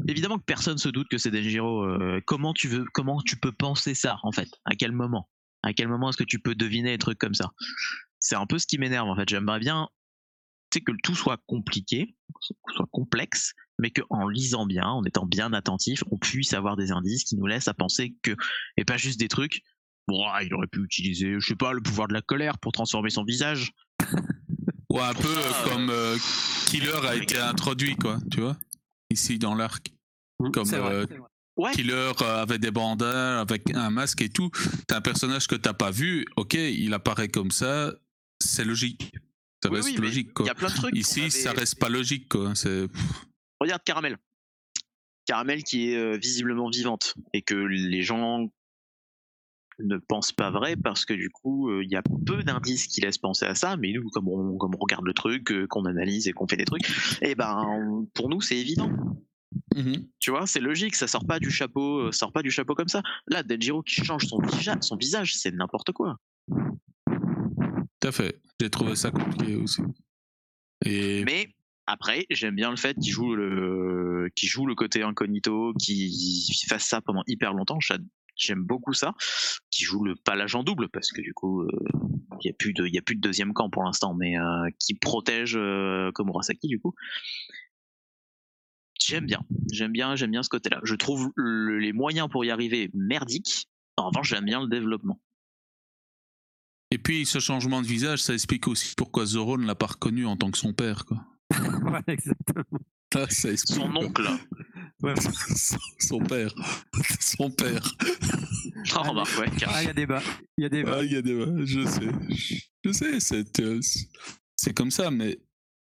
[0.06, 1.82] évidemment que personne se doute que c'est Denjiro.
[1.84, 4.48] euh, comment tu veux, comment tu peux penser ça, en fait?
[4.64, 5.28] À quel moment?
[5.64, 7.50] À quel moment est-ce que tu peux deviner des trucs comme ça?
[8.20, 9.28] C'est un peu ce qui m'énerve, en fait.
[9.28, 9.88] J'aimerais bien
[10.70, 15.26] tu sais, que le tout soit compliqué, soit complexe, mais qu'en lisant bien, en étant
[15.26, 18.36] bien attentif, on puisse avoir des indices qui nous laissent à penser que,
[18.76, 19.62] et pas juste des trucs,
[20.06, 23.10] bon, il aurait pu utiliser, je sais pas, le pouvoir de la colère pour transformer
[23.10, 23.72] son visage.
[24.90, 26.16] Ouais, un peu euh, Ah, comme euh,
[26.66, 28.56] Killer a été introduit, quoi, tu vois,
[29.10, 29.92] ici dans l'arc.
[30.40, 31.28] Mm, comme, c'est vrai, euh, c'est vrai.
[31.58, 34.50] Ouais, Killer euh, avait des bandages, avec un masque et tout.
[34.86, 37.92] T'as un personnage que t'as pas vu, ok, il apparaît comme ça,
[38.40, 39.12] c'est logique.
[39.62, 40.46] Ça Oui, reste oui, logique, il quoi.
[40.46, 40.96] y a plein de trucs.
[40.96, 42.54] Ici, avait- ça reste pas logique, quoi.
[42.54, 42.86] C'est
[43.60, 44.16] Regarde Caramel.
[45.26, 48.48] Caramel qui est euh, visiblement vivante et que les gens
[49.80, 53.00] ne pensent pas vrai parce que du coup euh, il y a peu d'indices qui
[53.00, 55.84] laissent penser à ça mais nous comme on, comme on regarde le truc euh, qu'on
[55.84, 56.88] analyse et qu'on fait des trucs
[57.22, 58.90] et ben on- pour nous c'est évident
[60.18, 62.88] tu vois c'est logique ça sort pas du chapeau euh, sort pas du chapeau comme
[62.88, 66.16] ça là Denjiro qui change son visage son visage c'est n'importe quoi
[68.00, 68.40] Tout à fait.
[68.60, 69.82] J'ai trouvé ça compliqué aussi.
[70.84, 71.48] Et Mais
[71.86, 76.10] après, j'aime bien le fait qu'il joue le, qu'il joue le côté incognito, qu'il
[76.68, 77.80] fasse ça pendant hyper longtemps.
[77.80, 77.98] J'a-
[78.40, 79.14] J'aime beaucoup ça.
[79.72, 81.68] Qu'il joue le pas l'agent double parce que du coup, euh,
[82.40, 84.68] il y a plus de, y a plus de deuxième camp pour l'instant, mais euh,
[84.78, 86.94] qui protège euh, Komurasaki du coup.
[89.04, 89.40] J'aime bien,
[89.72, 90.80] j'aime bien, j'aime bien ce côté-là.
[90.84, 93.66] Je trouve le- les moyens pour y arriver merdiques.
[93.96, 95.20] En revanche, j'aime bien le développement.
[96.90, 100.26] Et puis, ce changement de visage, ça explique aussi pourquoi Zoro ne l'a pas reconnu
[100.26, 101.24] en tant que son père, quoi.
[101.82, 102.80] Voilà, exactement.
[103.14, 104.28] Ah, ça explique, Son oncle.
[105.02, 105.14] Ouais.
[105.98, 106.54] son, père.
[107.20, 107.94] son père.
[108.94, 109.48] Ah, remarque, ouais.
[109.66, 110.22] Ah, il y a débat.
[110.56, 110.96] Il y a débat.
[110.98, 111.66] Ah, il y a des...
[111.66, 112.58] Je sais.
[112.84, 113.80] Je sais, c'est, euh,
[114.56, 115.38] c'est comme ça, mais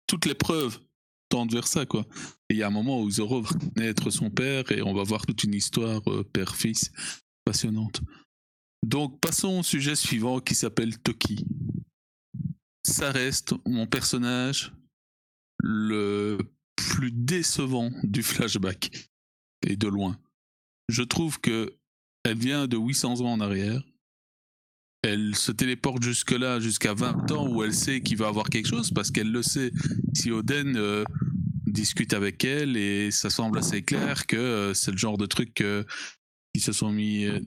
[0.07, 0.79] toutes les preuves
[1.29, 2.05] tendent vers ça, quoi.
[2.49, 5.03] Et il y a un moment où Zoro va être son père et on va
[5.03, 6.91] voir toute une histoire euh, père-fils
[7.45, 8.01] passionnante.
[8.85, 11.45] Donc, passons au sujet suivant qui s'appelle Toki.
[12.83, 14.73] Ça reste mon personnage
[15.61, 16.37] le
[16.75, 19.09] plus décevant du flashback.
[19.67, 20.17] Et de loin.
[20.87, 21.75] Je trouve que
[22.23, 23.81] elle vient de 800 ans en arrière.
[25.01, 28.91] Elle se téléporte jusque-là, jusqu'à 20 ans, où elle sait qu'il va avoir quelque chose,
[28.91, 29.71] parce qu'elle le sait.
[30.13, 31.03] Si Oden euh,
[31.65, 35.61] discute avec elle, et ça semble assez clair que euh, c'est le genre de truc
[35.61, 35.83] euh,
[36.53, 37.25] qui se sont mis.
[37.25, 37.39] euh,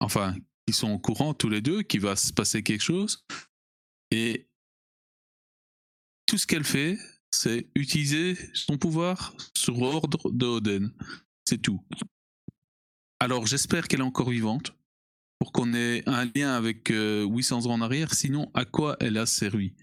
[0.00, 0.34] enfin,
[0.66, 3.24] qui sont au courant tous les deux, qu'il va se passer quelque chose.
[4.10, 4.48] Et
[6.26, 6.98] tout ce qu'elle fait,
[7.30, 10.92] c'est utiliser son pouvoir sur ordre de Oden.
[11.44, 11.80] C'est tout.
[13.20, 14.74] Alors j'espère qu'elle est encore vivante
[15.38, 18.14] pour qu'on ait un lien avec euh, 800 ans en arrière.
[18.14, 19.74] Sinon, à quoi elle a servi?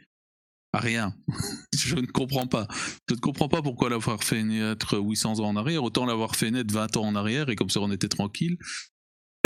[0.74, 1.16] À rien.
[1.76, 2.68] Je ne comprends pas.
[3.10, 5.84] Je ne comprends pas pourquoi l'avoir fait naître 800 ans en arrière.
[5.84, 8.58] Autant l'avoir fait naître 20 ans en arrière et comme ça on était tranquille.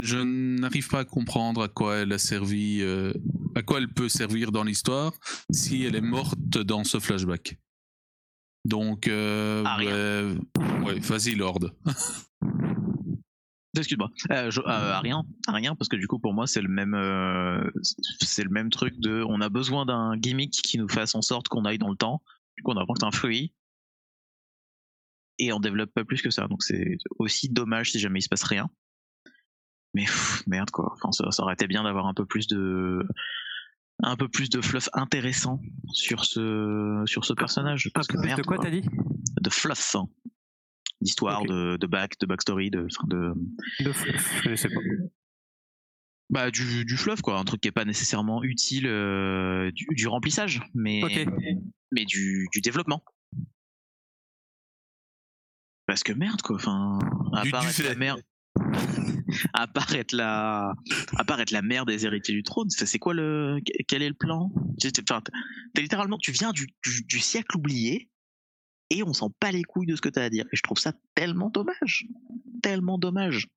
[0.02, 3.12] Je n'arrive pas à comprendre à quoi elle a servi, euh,
[3.54, 5.12] à quoi elle peut servir dans l'histoire
[5.50, 7.58] si elle est morte dans ce flashback.
[8.64, 10.36] Donc, euh, À rien.
[10.84, 11.70] ouais, vas-y Lord.
[13.78, 14.10] Excuse-moi.
[14.30, 16.94] Euh, euh, à rien, à rien, parce que du coup pour moi c'est le même,
[16.94, 21.22] euh, c'est le même truc de, on a besoin d'un gimmick qui nous fasse en
[21.22, 22.22] sorte qu'on aille dans le temps.
[22.56, 23.52] Du coup on c'est un fruit
[25.38, 26.48] et on développe pas plus que ça.
[26.48, 28.70] Donc c'est aussi dommage si jamais il se passe rien.
[29.96, 30.92] Mais pff, merde quoi.
[30.92, 33.02] Enfin ça, ça aurait été bien d'avoir un peu plus de,
[34.02, 35.58] un peu plus de fluff intéressant
[35.90, 37.86] sur ce, sur ce personnage.
[37.86, 38.84] Un Parce que merde, de quoi, t'as dit?
[39.40, 40.06] De fluff, hein.
[41.00, 43.32] d'histoire, de, de back, de backstory, de, de
[43.80, 44.04] De fou.
[44.36, 44.80] Je connaissais pas.
[46.28, 50.08] bah du, du fluff quoi un truc qui est pas nécessairement utile euh, du, du
[50.08, 51.00] remplissage mais
[51.90, 53.02] mais du, du développement
[55.86, 56.98] parce que merde quoi enfin
[57.32, 58.16] à Du part être la mère
[59.52, 60.72] à part être la
[61.18, 62.68] à la mère des héritiers du trône.
[62.70, 63.58] C'est quoi le
[63.88, 64.50] quel est le plan?
[65.10, 65.22] Enfin,
[65.76, 68.10] littéralement tu viens du, du, siècle oublié
[68.90, 70.46] et on s'en pas les couilles de ce que t'as à dire.
[70.52, 72.06] Et je trouve ça tellement dommage.
[72.62, 73.48] Tellement dommage.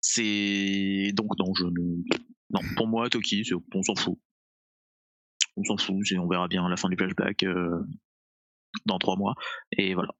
[0.00, 2.02] C'est donc non je ne
[2.50, 3.42] non pour moi Toki
[3.74, 4.18] on s'en fout.
[5.56, 7.80] On s'en fout on verra bien à la fin du flashback euh,
[8.86, 9.34] dans trois mois.
[9.72, 10.14] Et voilà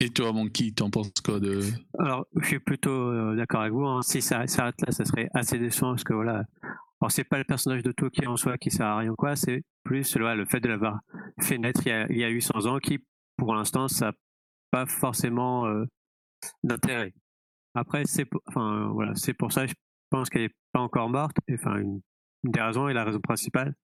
[0.00, 1.60] Et toi, Monkey, t'en penses quoi de.
[1.98, 3.84] Alors, je suis plutôt euh, d'accord avec vous.
[3.84, 4.02] hein.
[4.02, 6.44] Si ça s'arrête là, ça serait assez décevant parce que voilà.
[7.00, 9.62] Alors, c'est pas le personnage de Toki en soi qui sert à rien quoi, c'est
[9.84, 10.98] plus le fait de l'avoir
[11.40, 12.98] fait naître il y, a, il y a 800 ans qui,
[13.36, 14.12] pour l'instant, ça n'a
[14.70, 15.84] pas forcément euh,
[16.62, 17.12] d'intérêt.
[17.74, 19.74] Après, c'est pour, enfin, voilà, pour ça que je
[20.10, 21.36] pense qu'elle n'est pas encore morte.
[21.48, 22.00] Et, Enfin, une,
[22.44, 23.74] une des raisons et la raison principale,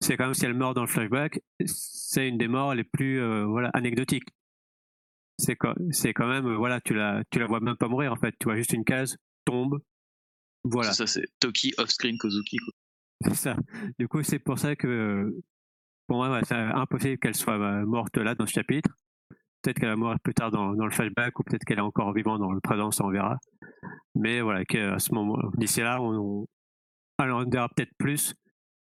[0.00, 3.20] c'est quand même si elle meurt dans le flashback, c'est une des morts les plus
[3.20, 4.28] euh, voilà, anecdotiques.
[5.38, 8.12] C'est quand, c'est quand même, euh, voilà, tu la, tu la vois même pas mourir
[8.12, 8.34] en fait.
[8.38, 9.80] Tu vois juste une case, tombe,
[10.64, 10.92] voilà.
[10.92, 12.56] C'est ça, c'est Toki off-screen Kozuki.
[12.56, 12.72] Quoi.
[13.26, 13.56] C'est ça.
[13.98, 15.32] Du coup, c'est pour ça que
[16.06, 18.90] pour moi, ouais, c'est impossible qu'elle soit euh, morte là dans ce chapitre.
[19.62, 22.12] Peut-être qu'elle va mourir plus tard dans, dans le flashback ou peut-être qu'elle est encore
[22.12, 23.38] vivante dans le présent, ça on verra.
[24.14, 26.46] Mais voilà, qu'à ce moment, d'ici là, on, on,
[27.18, 28.34] on verra peut-être plus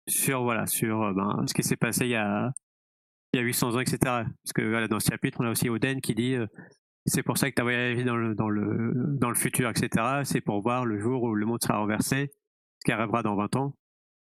[0.08, 2.52] sur voilà sur euh, ben, ce qui s'est passé il y a
[3.32, 3.98] il y a 800 ans, etc.
[4.02, 6.46] Parce que voilà, dans ce chapitre, on a aussi Oden qui dit euh,
[7.06, 10.22] c'est pour ça que tu as voyagé dans le, dans, le, dans le futur, etc.
[10.24, 12.30] C'est pour voir le jour où le monde sera renversé,
[12.80, 13.74] ce qui arrivera dans 20 ans.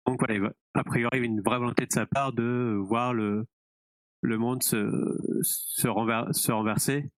[0.07, 3.45] Donc voilà, a priori, une vraie volonté de sa part de voir le,
[4.23, 4.91] le monde se,
[5.43, 7.11] se, renver- se renverser.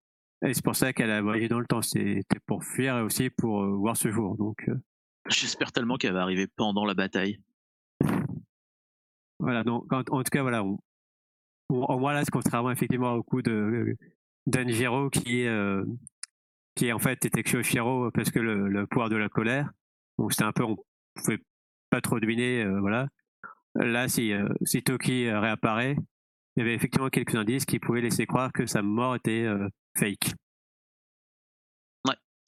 [0.45, 1.81] Et c'est pour ça qu'elle a voyagé dans le temps.
[1.81, 4.37] C'était pour fuir et aussi pour euh, voir ce jour.
[4.37, 4.75] Donc euh,
[5.27, 7.39] J'espère tellement qu'elle va arriver pendant la bataille.
[9.39, 10.79] voilà, donc en, en tout cas, voilà, on,
[11.69, 13.95] on voit là, ce contrairement effectivement au coup de
[14.47, 15.83] d'Anjiro qui, euh,
[16.75, 19.71] qui en fait était Kyoshiro parce que le, pouvoir de la colère.
[20.17, 20.77] Donc c'était un peu, on
[21.15, 21.39] pouvait
[21.89, 23.07] pas trop deviner, euh, voilà.
[23.75, 25.95] Là, si, euh, si Toki euh, réapparaît,
[26.55, 29.69] il y avait effectivement quelques indices qui pouvaient laisser croire que sa mort était euh,
[29.97, 30.33] fake.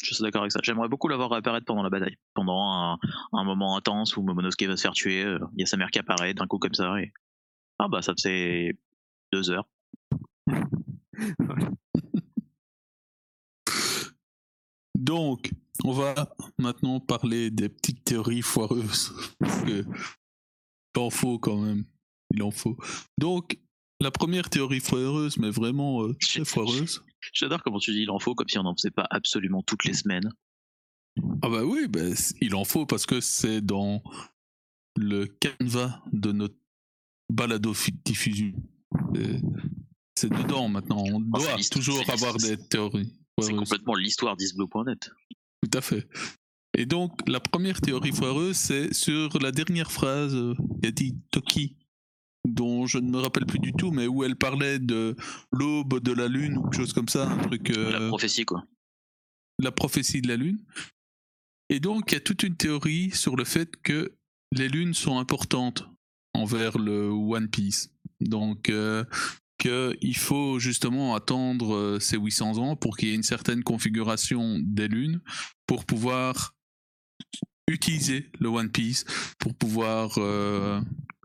[0.04, 0.60] Je suis d'accord avec ça.
[0.64, 2.18] J'aimerais beaucoup l'avoir réapparaître pendant la bataille.
[2.34, 2.98] Pendant
[3.34, 5.92] un, moment intense où Momonosuke va se faire tuer, euh, il y a sa mère
[5.92, 7.14] qui apparaît d'un coup comme ça et.
[7.84, 8.78] Ah bah ça faisait
[9.32, 9.68] deux heures.
[11.40, 11.72] Voilà.
[14.96, 15.52] Donc,
[15.84, 19.14] on va maintenant parler des petites théories foireuses.
[19.40, 19.84] Parce que
[20.96, 21.86] il en faut quand même.
[22.34, 22.78] Il en faut.
[23.18, 23.58] Donc,
[24.00, 27.04] la première théorie foireuse, mais vraiment euh, très foireuse.
[27.34, 29.86] J'adore comment tu dis il en faut, comme si on n'en faisait pas absolument toutes
[29.86, 30.32] les semaines.
[31.42, 32.00] Ah bah oui, bah,
[32.40, 34.02] il en faut parce que c'est dans
[34.98, 36.56] le canevas de notre
[37.30, 37.74] balado
[38.06, 38.54] diffusion.
[39.16, 39.42] C'est-
[40.18, 41.04] C'est dedans maintenant.
[41.06, 45.10] On doit toujours avoir des théories C'est complètement l'histoire d'isblue.net.
[45.64, 46.08] Tout à fait.
[46.78, 51.18] Et donc, la première théorie foireuse, c'est sur la dernière phrase, euh, il a dit
[51.32, 51.76] Toki,
[52.48, 55.16] dont je ne me rappelle plus du tout, mais où elle parlait de
[55.52, 57.70] l'aube de la lune ou quelque chose comme ça, un truc.
[57.72, 58.64] euh, La prophétie quoi.
[59.60, 60.60] la prophétie de la lune.
[61.70, 64.14] Et donc, il y a toute une théorie sur le fait que
[64.52, 65.88] les lunes sont importantes
[66.34, 67.91] envers le One Piece.
[68.22, 69.04] Donc, euh,
[69.58, 74.60] qu'il faut justement attendre euh, ces 800 ans pour qu'il y ait une certaine configuration
[74.64, 75.22] des lunes
[75.68, 76.56] pour pouvoir
[77.68, 79.06] utiliser le One Piece,
[79.40, 80.82] pour pouvoir euh,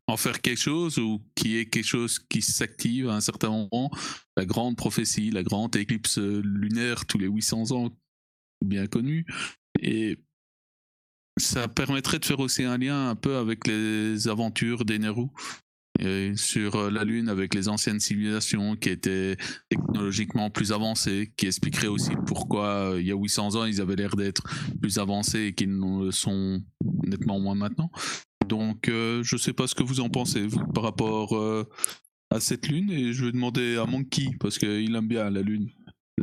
[0.07, 3.51] en faire quelque chose ou qu'il y ait quelque chose qui s'active à un certain
[3.51, 3.91] moment.
[4.37, 7.91] La grande prophétie, la grande éclipse lunaire tous les 800 ans,
[8.65, 9.27] bien connue.
[9.81, 10.19] Et
[11.39, 15.66] ça permettrait de faire aussi un lien un peu avec les aventures d'Eneru et
[16.37, 19.37] sur euh, la Lune avec les anciennes civilisations qui étaient
[19.69, 23.97] technologiquement plus avancées, qui expliquerait aussi pourquoi euh, il y a 800 ans ils avaient
[23.97, 24.43] l'air d'être
[24.81, 26.63] plus avancés et qu'ils ne le sont
[27.05, 27.91] nettement moins maintenant.
[28.47, 31.67] Donc euh, je sais pas ce que vous en pensez par rapport
[32.31, 35.71] à cette Lune et je vais demander à Monkey parce qu'il aime bien la Lune.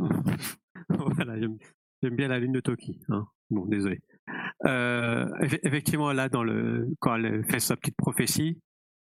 [2.02, 3.00] j'aime bien la lune de Toki.
[3.08, 3.26] Hein.
[3.50, 4.00] Bon, désolé.
[4.64, 8.58] Eff- effectivement, là, dans le, quand elle fait sa petite prophétie,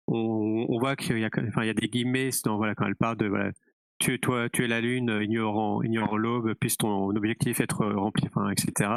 [0.07, 3.53] on, voit qu'il y a, des guillemets dans, voilà, quand elle parle de voilà,
[3.99, 8.91] tu, es la lune, euh, ignorant, ignorant l'aube, puisse ton objectif être rempli, etc.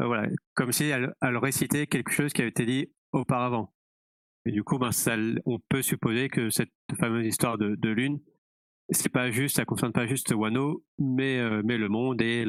[0.00, 3.72] Euh, voilà, comme si elle, elle récitait quelque chose qui avait été dit auparavant.
[4.46, 4.90] Du coup, ben,
[5.44, 8.20] on peut supposer que cette fameuse histoire de, lune,
[8.90, 12.46] c'est pas juste, ça concerne pas juste Wano, mais, euh, le monde et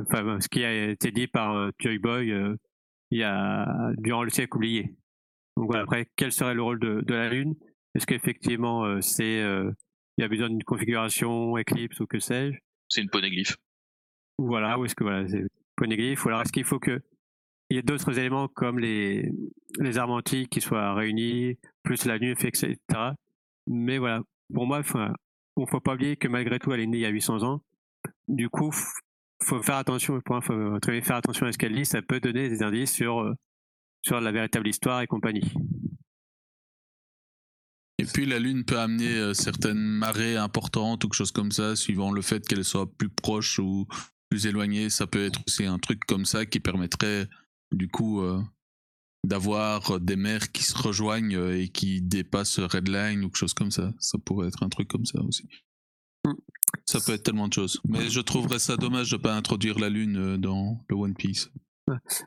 [0.00, 2.56] enfin, ce qui a été dit par euh, Joy Boy euh,
[3.10, 4.94] il y a, durant le siècle oublié.
[5.56, 7.54] Donc voilà, après, quel serait le rôle de, de la Lune?
[7.94, 9.70] Est-ce qu'effectivement, euh, c'est, euh,
[10.16, 12.58] il y a besoin d'une configuration, éclipse ou que sais-je?
[12.88, 13.56] C'est une poneglyphe.
[14.38, 15.44] Voilà, ou est-ce que voilà, c'est
[15.76, 17.00] poneglyphe Ou alors est-ce qu'il faut que
[17.70, 19.32] il y ait d'autres éléments comme les,
[19.78, 22.76] les armes antiques qui soient réunis, plus la Lune, etc.
[23.66, 24.20] Mais voilà,
[24.52, 24.82] pour moi,
[25.56, 27.62] on faut pas oublier que malgré tout, elle est née il y a 800 ans.
[28.28, 28.70] Du coup,
[29.42, 32.62] faut faire attention, faut bien faire attention à ce qu'elle dit, ça peut donner des
[32.62, 33.34] indices sur, euh,
[34.04, 35.52] sur la véritable histoire et compagnie.
[38.02, 41.76] Et puis la Lune peut amener euh, certaines marées importantes ou quelque chose comme ça,
[41.76, 43.86] suivant le fait qu'elle soit plus proche ou
[44.28, 44.90] plus éloignée.
[44.90, 47.28] Ça peut être aussi un truc comme ça qui permettrait
[47.70, 48.42] du coup euh,
[49.24, 53.70] d'avoir des mers qui se rejoignent euh, et qui dépassent Redline ou quelque chose comme
[53.70, 53.92] ça.
[54.00, 55.48] Ça pourrait être un truc comme ça aussi.
[56.26, 56.32] Mm.
[56.86, 57.80] Ça peut être tellement de choses.
[57.86, 61.52] Mais je trouverais ça dommage de ne pas introduire la Lune dans le One Piece.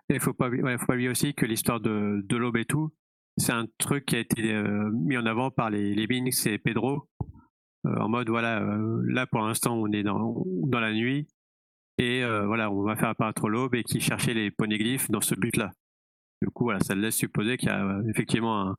[0.09, 2.93] Il faut pas, faut pas oublier aussi que l'histoire de, l'aube et tout,
[3.37, 6.57] c'est un truc qui a été euh, mis en avant par les, les Binks et
[6.57, 7.07] Pedro.
[7.85, 11.27] euh, en mode, voilà, euh, là pour l'instant on est dans, la nuit.
[11.97, 15.71] Et voilà, on va faire apparaître l'aube et qui cherchait les poneglyphes dans ce but-là.
[16.41, 18.75] Du coup, voilà, ça laisse supposer qu'il y a effectivement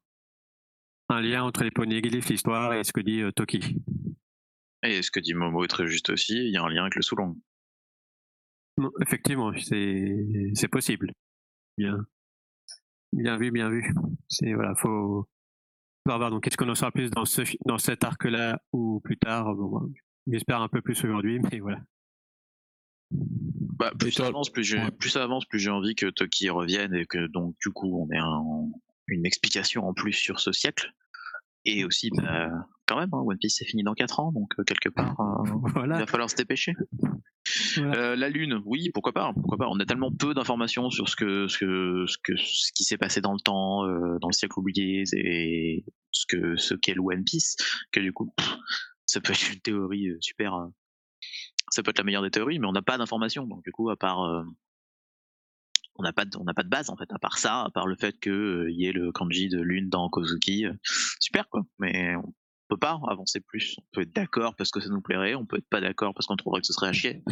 [1.08, 3.78] un, lien entre les poneglyphes, l'histoire et ce que dit Toki.
[4.82, 6.96] Et ce que dit Momo est très juste aussi, il y a un lien avec
[6.96, 7.34] le Soulong.
[8.78, 11.12] Non, effectivement, c'est c'est possible.
[11.78, 11.98] Bien,
[13.12, 13.94] bien vu, bien vu.
[14.28, 15.26] C'est voilà, faut
[16.04, 16.30] voir.
[16.30, 19.54] Donc, est-ce qu'on en saura plus dans ce dans cet arc-là ou plus tard?
[19.54, 19.92] Bon,
[20.26, 21.80] J'espère un peu plus aujourd'hui, mais voilà.
[23.12, 24.90] Bah, plus ça avance, plus, j'ai- ouais.
[24.90, 28.10] plus ça avance, plus j'ai envie que Toki revienne et que donc du coup on
[28.12, 28.68] ait un-
[29.06, 30.92] une explication en plus sur ce siècle.
[31.64, 32.50] Et aussi, bah,
[32.87, 35.83] quand même, hein, One Piece c'est fini dans 4 ans, donc euh, quelque part, euh,
[35.85, 36.72] il va falloir se dépêcher.
[37.77, 37.96] Voilà.
[37.96, 39.68] Euh, la Lune, oui, pourquoi pas, pourquoi pas.
[39.68, 42.99] On a tellement peu d'informations sur ce que ce que ce que ce qui s'est
[42.99, 43.83] passé dans le temps,
[44.18, 47.57] dans le siècle oublié et ce que ce qu'est le One Piece
[47.92, 48.57] que du coup, pff,
[49.07, 50.66] ça peut être une théorie super.
[51.70, 53.46] ça peut être la meilleure des théories, mais on n'a pas d'informations.
[53.46, 54.44] Donc du coup, à part
[55.99, 57.70] on n'a pas de, on n'a pas de base en fait, à part ça, à
[57.70, 60.72] part le fait que euh, y ait le kanji de lune dans Kozuki, euh,
[61.20, 61.62] super quoi.
[61.79, 62.33] Mais on
[62.68, 63.76] peut pas avancer plus.
[63.79, 66.26] On peut être d'accord parce que ça nous plairait, on peut être pas d'accord parce
[66.26, 67.22] qu'on trouverait que ce serait à chier.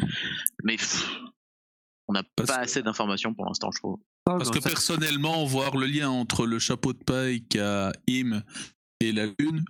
[0.63, 1.09] Mais pff,
[2.09, 3.99] on n'a pas que- assez d'informations pour l'instant, je trouve.
[4.25, 8.43] Parce que personnellement, voir le lien entre le chapeau de paille qu'a Im
[9.01, 9.65] et la Lune,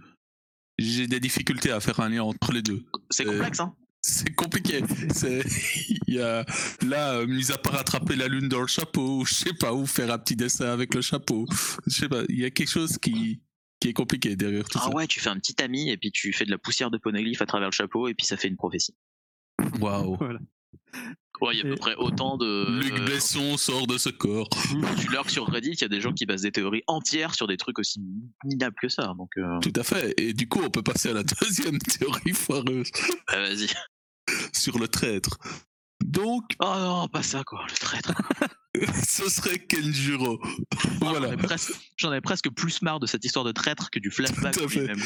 [0.78, 2.84] j'ai des difficultés à faire un lien entre les deux.
[3.10, 3.74] C'est Euh, complexe, hein.
[4.06, 4.82] C'est compliqué.
[5.14, 5.42] C'est,
[6.06, 6.44] il y a,
[6.86, 9.72] là, euh, mis à part attraper la lune dans le chapeau, ou je sais pas,
[9.72, 11.46] ou faire un petit dessin avec le chapeau,
[11.86, 13.40] je sais pas, il y a quelque chose qui,
[13.84, 14.94] qui est compliqué derrière tout Ah ça.
[14.96, 17.42] ouais, tu fais un petit ami et puis tu fais de la poussière de poneglyph
[17.42, 18.94] à travers le chapeau et puis ça fait une prophétie.
[19.78, 20.16] Waouh.
[20.20, 20.38] Voilà.
[21.42, 22.80] Ouais, il y a à peu près autant de.
[22.80, 24.48] Luc euh, Besson sort de ce corps.
[25.00, 27.46] tu lurques sur Reddit, il y a des gens qui basent des théories entières sur
[27.46, 28.00] des trucs aussi
[28.44, 29.12] minables que ça.
[29.18, 30.14] Donc, euh, Tout à fait.
[30.16, 32.90] Et du coup, on peut passer à la deuxième théorie foireuse
[33.28, 33.68] bah, vas-y.
[34.54, 35.36] sur le traître.
[36.02, 38.12] Donc, Oh non, pas ça quoi, le traître.
[39.08, 40.40] ce serait Kenjuro.
[41.00, 41.32] J'en voilà.
[41.32, 44.56] ai, presque, j'en ai presque plus marre de cette histoire de traître que du flashback
[44.70, 45.00] lui-même.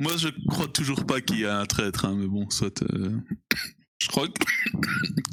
[0.00, 2.82] Moi, je crois toujours pas qu'il y a un traître, hein, mais bon, soit.
[2.82, 3.16] euh,
[4.02, 4.26] Je crois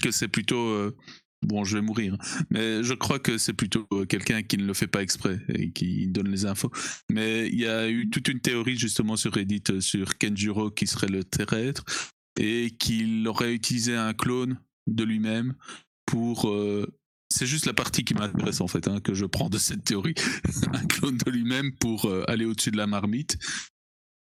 [0.01, 0.67] que, c'est plutôt.
[0.69, 0.95] euh,
[1.43, 2.15] Bon, je vais mourir,
[2.51, 5.71] mais je crois que c'est plutôt euh, quelqu'un qui ne le fait pas exprès et
[5.71, 6.69] qui donne les infos.
[7.09, 11.07] Mais il y a eu toute une théorie justement sur Reddit sur Kenjuro qui serait
[11.07, 11.83] le traître
[12.39, 15.55] et qu'il aurait utilisé un clone de lui-même
[16.05, 16.47] pour.
[16.47, 16.85] euh,
[17.31, 20.15] C'est juste la partie qui m'intéresse en fait, hein, que je prends de cette théorie.
[20.73, 23.37] un clone de lui-même pour euh, aller au-dessus de la marmite.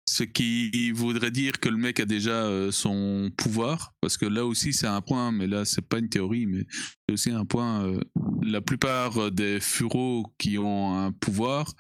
[0.08, 4.46] Ce qui voudrait dire que le mec a déjà euh, son pouvoir, parce que là
[4.46, 6.68] aussi c'est un point, mais là c'est pas une théorie, mais
[7.08, 7.86] c'est aussi un point.
[7.86, 8.00] euh,
[8.44, 11.74] la plupart des furos qui ont un pouvoir,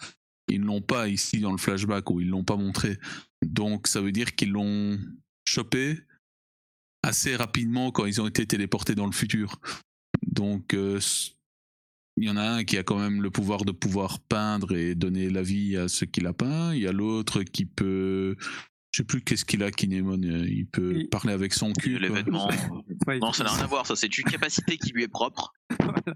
[0.47, 2.97] ils l'ont pas ici dans le flashback ou ils l'ont pas montré.
[3.45, 4.99] Donc ça veut dire qu'ils l'ont
[5.45, 5.99] chopé
[7.03, 9.59] assez rapidement quand ils ont été téléportés dans le futur.
[10.31, 10.99] Donc euh,
[12.17, 14.95] il y en a un qui a quand même le pouvoir de pouvoir peindre et
[14.95, 16.73] donner la vie à ce qu'il a peint.
[16.73, 18.35] Il y a l'autre qui peut.
[18.93, 20.21] Je sais plus qu'est-ce qu'il a, Kinemon.
[20.23, 21.97] euh, Il peut Il- parler avec son cul.
[21.99, 22.49] les vêtements.
[23.07, 25.53] Ouais, Non, ça n'a rien à voir, ça c'est une capacité qui lui est propre.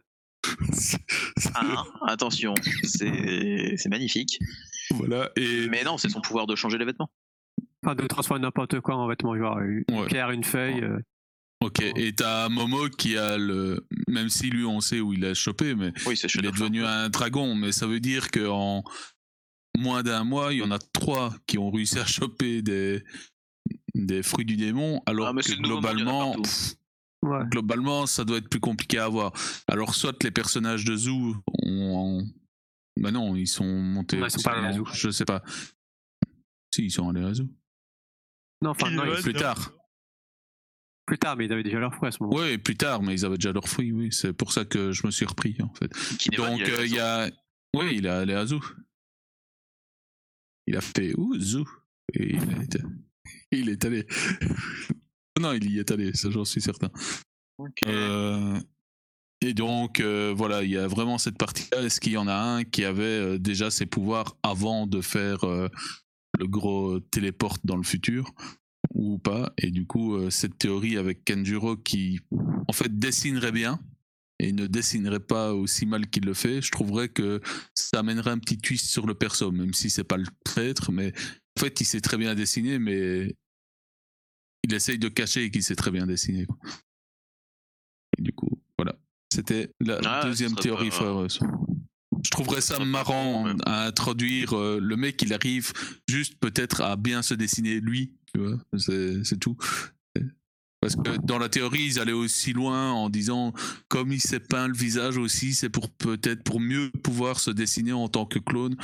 [1.55, 4.37] Hein, attention, c'est c'est magnifique.
[4.91, 5.31] voilà.
[5.35, 7.09] Et Mais non, c'est son pouvoir de changer les vêtements.
[7.83, 10.05] Enfin, de transformer n'importe quoi en vêtement, genre une Ouais.
[10.07, 10.81] pierre, une feuille.
[10.83, 10.99] euh,
[11.61, 11.81] ok.
[11.95, 13.87] Et t'as Momo qui a le.
[14.07, 17.09] Même si lui, on sait où il a chopé, mais Oui, il est devenu un
[17.09, 17.55] dragon.
[17.55, 18.83] Mais ça veut dire qu'en
[19.77, 23.03] moins d'un mois, il y en a trois qui ont réussi à choper des
[23.95, 26.41] des fruits du démon, alors Ah, mais que globalement, partout.
[26.43, 26.73] pff,
[27.23, 27.45] ouais.
[27.49, 29.31] globalement, ça doit être plus compliqué à avoir.
[29.67, 32.27] Alors, soit les personnages de Zoo ont.
[32.99, 34.19] Bah non, ils sont montés.
[34.19, 34.85] Ouais, ils sont pas allés à Zoo.
[34.93, 35.43] Je sais pas.
[36.73, 37.47] Si, ils sont allés à Zoo.
[38.61, 39.71] Non, enfin, non, plus tard.
[41.05, 42.35] Plus tard, mais ils avaient déjà leur fruit à ce moment.
[42.35, 44.09] Oui, plus tard, mais ils avaient déjà leurs fruits, oui.
[44.11, 45.87] C'est pour ça que je me suis repris, en fait.
[46.35, 47.29] Donc, il a euh, il y a.
[47.75, 48.61] Oui, il est allé à Zoo.
[50.67, 51.65] Il a fait Ouh, Zoo.
[52.13, 52.77] Et il est,
[53.51, 54.05] il est allé.
[55.39, 56.89] non, il y est allé, ça j'en suis certain.
[57.57, 57.83] Ok.
[57.83, 58.59] Euh,
[59.41, 61.83] et donc, euh, voilà, il y a vraiment cette partie-là.
[61.83, 65.43] Est-ce qu'il y en a un qui avait euh, déjà ses pouvoirs avant de faire
[65.43, 65.69] euh,
[66.39, 68.33] le gros téléporte dans le futur?
[68.95, 69.53] Ou pas.
[69.57, 72.19] Et du coup, euh, cette théorie avec Kenjuro qui,
[72.67, 73.79] en fait, dessinerait bien
[74.39, 77.41] et ne dessinerait pas aussi mal qu'il le fait, je trouverais que
[77.73, 81.13] ça amènerait un petit twist sur le perso, même si c'est pas le traître, mais
[81.57, 83.35] en fait, il sait très bien dessiner, mais
[84.63, 86.47] il essaye de cacher qu'il sait très bien dessiner.
[88.17, 88.95] Et du coup, voilà.
[89.33, 91.39] C'était la Ah, deuxième théorie foireuse.
[92.23, 95.71] Je trouverais ça marrant à introduire euh, le mec, il arrive
[96.09, 99.55] juste peut-être à bien se dessiner lui, tu vois, c'est tout.
[100.81, 103.53] Parce que dans la théorie, ils allaient aussi loin en disant,
[103.87, 107.93] comme il s'est peint le visage aussi, c'est pour peut-être pour mieux pouvoir se dessiner
[107.93, 108.75] en tant que clone.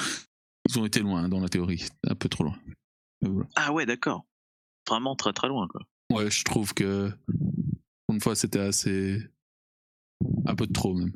[0.69, 2.57] Ils ont été loin dans la théorie, un peu trop loin.
[3.21, 3.49] Voilà.
[3.55, 4.25] Ah ouais, d'accord.
[4.87, 5.81] Vraiment très très loin, quoi.
[6.11, 7.11] Ouais, je trouve que
[8.09, 9.21] une fois c'était assez
[10.45, 11.13] un peu trop même.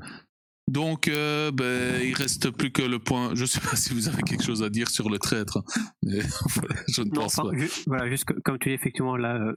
[0.68, 3.36] Donc, euh, ben, il reste plus que le point.
[3.36, 5.64] Je sais pas si vous avez quelque chose à dire sur le traître,
[6.02, 6.20] mais
[6.56, 7.66] voilà, je ne Non, pense enfin, pas.
[7.88, 9.54] voilà, juste co- comme tu dis, effectivement, là, euh,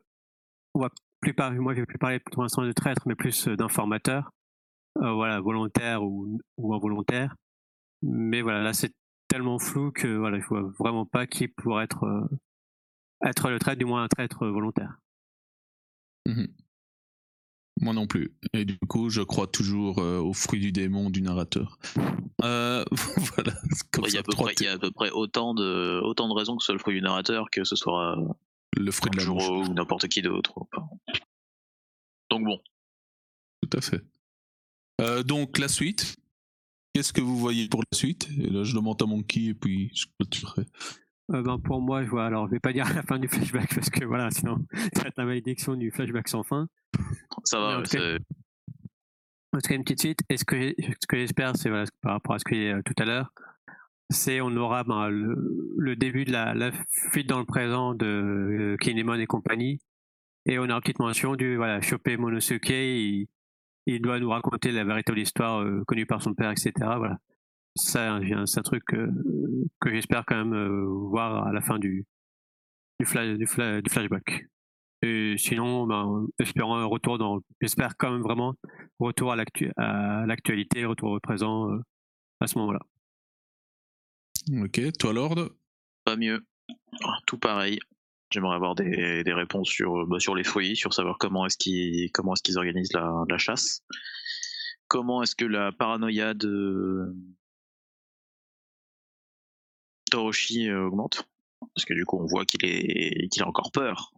[0.75, 0.91] on va
[1.21, 4.31] plus par- moi, je vais plus parler pour l'instant de traître, mais plus euh, d'informateur,
[4.99, 7.35] euh, voilà, volontaire ou, ou involontaire.
[8.03, 8.93] Mais voilà, là, c'est
[9.29, 12.27] tellement flou que voilà, je vois vraiment pas qui pourrait être, euh,
[13.25, 14.99] être le traître, du moins un traître volontaire.
[16.27, 16.49] Mhm.
[17.81, 18.33] Moi non plus.
[18.55, 21.79] Et du coup, je crois toujours euh, aux fruits du démon du narrateur.
[22.43, 22.85] Euh,
[23.17, 23.53] voilà.
[23.93, 25.11] comme Il y, ça, a à peu trois près, il y a à peu près
[25.11, 28.17] autant de, autant de raisons que ce soit le fruit du narrateur que ce soit
[28.17, 30.55] thé- le fruit de la ou n'importe qui d'autre.
[32.31, 32.61] Donc bon,
[33.63, 34.03] Tout à fait.
[35.01, 36.17] Euh, donc, la suite.
[36.95, 38.29] Qu'est-ce que vous voyez pour la suite?
[38.41, 40.65] Et là, je demande à Monkey et puis je clôturerai.
[41.33, 43.75] Euh, ben, pour moi, je vois, alors je vais pas dire la fin du flashback
[43.75, 44.59] parce que voilà, sinon
[44.95, 46.69] ça va être la malédiction du flashback sans fin.
[47.45, 47.83] ça va.
[47.85, 48.19] c'est-
[49.55, 50.21] En tout cas, une petite suite.
[50.31, 52.81] Et ce que, ce que j'espère, c'est voilà, par rapport à ce que j'ai euh,
[52.85, 53.33] tout à l'heure,
[54.11, 55.37] c'est on aura ben, le,
[55.77, 56.71] le début de la, la
[57.13, 59.81] fuite dans le présent de euh, Kinemon et compagnie.
[60.47, 62.71] Et on aura une petite mention du voilà, choper Monosuke.
[62.71, 63.27] Il,
[63.87, 66.73] il doit nous raconter la véritable histoire euh, connue par son père, etc.
[66.97, 67.19] Voilà.
[67.79, 69.09] Ça, c'est un truc euh,
[69.81, 72.05] que j'espère quand même euh, voir à la fin du,
[73.01, 74.47] du, fla- du, fla- du flashback.
[75.03, 77.41] Et sinon, ben, espérons un retour dans.
[77.61, 78.55] J'espère quand même vraiment
[78.99, 81.79] retour à l'actu- à l'actualité, retour au présent euh,
[82.41, 82.81] à ce moment-là.
[84.65, 85.51] Ok, toi, Lord?
[86.05, 86.45] Pas mieux.
[87.05, 87.79] Ah, Tout pareil.
[88.31, 92.11] J'aimerais avoir des, des réponses sur, bah, sur les foyers, sur savoir comment est-ce qu'ils
[92.13, 93.83] comment est-ce qu'ils organisent la, la chasse.
[94.89, 97.15] Comment est-ce que la paranoïa de
[100.11, 101.29] Toroshi euh, augmente
[101.75, 104.13] Parce que du coup, on voit qu'il est qu'il a encore peur.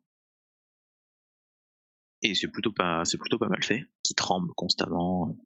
[2.23, 3.85] Et c'est plutôt pas c'est plutôt pas mal fait.
[4.03, 5.37] Qu'il tremble constamment.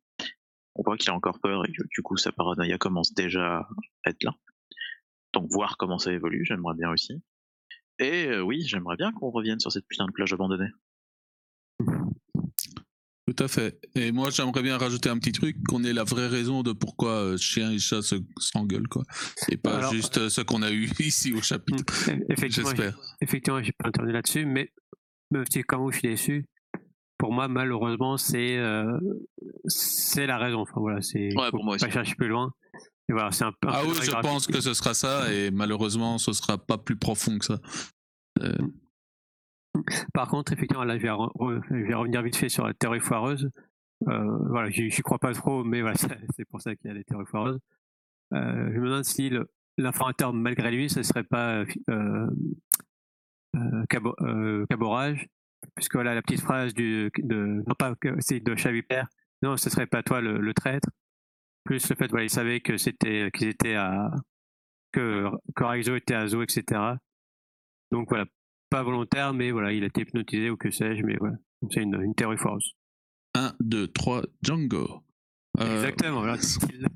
[0.77, 3.69] On voit qu'il a encore peur et que du coup sa paranoïa commence déjà
[4.05, 4.35] à être là.
[5.33, 7.23] Donc voir comment ça évolue, j'aimerais bien aussi.
[7.99, 10.71] Et euh, oui, j'aimerais bien qu'on revienne sur cette putain de plage abandonnée.
[13.27, 13.81] Tout à fait.
[13.95, 17.11] Et moi, j'aimerais bien rajouter un petit truc, qu'on ait la vraie raison de pourquoi
[17.12, 19.03] euh, chien et chat se- s'engueulent, quoi.
[19.51, 21.85] Et pas Alors- juste euh, ce qu'on a eu ici au chapitre.
[22.29, 22.99] Effectivement, J'espère.
[23.22, 24.70] effectivement, j'ai pas intervenu là-dessus, mais
[25.31, 26.45] même si vous, je suis déçu.
[27.16, 28.99] Pour moi, malheureusement, c'est euh,
[29.66, 30.61] c'est la raison.
[30.61, 32.53] Enfin voilà, c'est Ouais, pour moi pas chercher plus loin.
[33.09, 33.68] Et voilà, c'est un peu.
[33.70, 37.39] Ah oui, je pense que ce sera ça, et malheureusement, ce sera pas plus profond
[37.39, 37.59] que ça.
[40.12, 41.11] Par contre, effectivement, là, je vais,
[41.95, 43.51] revenir vite fait sur la théorie foireuse.
[44.09, 44.70] Euh, voilà,
[45.03, 45.97] crois pas trop, mais voilà,
[46.37, 47.59] c'est pour ça qu'il y a des théories foireuses.
[48.33, 49.31] Euh, je me demande si
[49.79, 52.31] l'informateur, malgré lui, ce serait pas euh,
[53.57, 54.16] euh, Cabo-
[54.68, 55.27] Caborage,
[55.75, 59.09] puisque voilà la petite phrase de, non pas c'est de Chavipère,
[59.43, 60.89] non, ce serait pas toi le, le traître.
[61.64, 64.11] Plus le fait, voilà, il savait que c'était qu'ils étaient à
[64.93, 66.81] que Coraxo était à Zo, etc.
[67.91, 68.27] Donc voilà,
[68.75, 71.37] pas volontaire, mais voilà, il a été hypnotisé ou que sais-je, mais voilà,
[71.70, 72.72] c'est une, une théorie foireuse.
[73.37, 75.05] 1, 2, 3, Django.
[75.61, 76.39] Euh, Exactement, voilà.
[76.41, 76.89] style.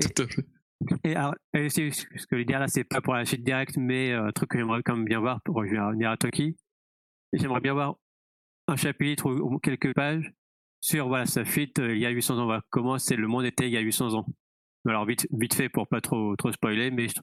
[0.00, 0.46] Tout à fait.
[1.04, 3.44] Et alors, et aussi, ce que je voulais dire là, c'est pas pour la suite
[3.44, 6.56] directe, mais euh, un truc que j'aimerais quand même bien voir pour revenir à Toki.
[7.34, 7.96] J'aimerais bien voir
[8.66, 10.32] un chapitre ou, quelques pages
[10.80, 12.46] sur voilà sa fuite euh, il y a 800 ans.
[12.46, 14.26] Voilà, comment c'est le monde était il y a 800 ans.
[14.88, 17.20] Alors vite, vite fait pour pas trop trop spoiler, mais je-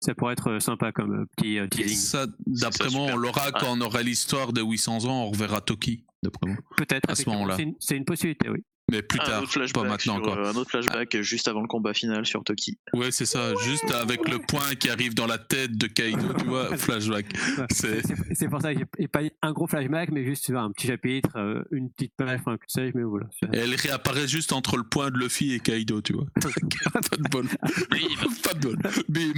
[0.00, 1.96] ça pourrait être euh, sympa comme euh, petit euh, teasing.
[1.96, 6.04] Ça, d'après moi, on l'aura quand on aura l'histoire de 800 ans, on reverra Toki,
[6.22, 6.56] d'après moi.
[6.76, 7.56] Peut-être à ce moment-là.
[7.56, 8.64] c'est une- C'est une possibilité, oui.
[8.90, 10.38] Mais plus tard, pas maintenant, sur, quoi.
[10.38, 12.78] euh, un autre flashback euh, juste avant le combat final sur Toki.
[12.92, 16.44] Ouais, c'est ça, juste avec le point qui arrive dans la tête de Kaido, tu
[16.46, 17.26] vois, flashback.
[17.70, 20.88] C'est- pour ça que j'ai pas un gros flashback, mais juste tu vois, un petit
[20.88, 23.26] chapitre, euh, une petite page, enfin que sais-je, mais voilà.
[23.52, 26.26] elle réapparaît juste entre le point de Luffy et Kaido, tu vois.
[26.92, 27.46] pas de bol.
[27.90, 28.28] Bim.
[28.42, 28.76] pas de bol.
[29.08, 29.32] Bim.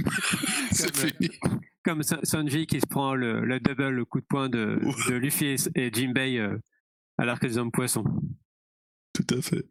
[0.71, 1.29] C'est Comme, euh, fini.
[1.83, 4.79] comme Sanji qui se prend le, le double le coup de poing de,
[5.09, 6.57] de Luffy et, et Jinbei euh,
[7.19, 8.03] à l'arc des hommes poissons.
[9.13, 9.65] Tout à fait.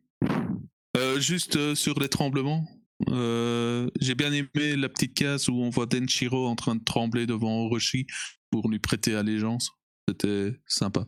[0.96, 2.66] Euh, juste euh, sur les tremblements,
[3.08, 7.26] euh, j'ai bien aimé la petite case où on voit Denshiro en train de trembler
[7.26, 8.06] devant Orochi
[8.50, 9.72] pour lui prêter allégeance.
[10.08, 11.06] C'était sympa.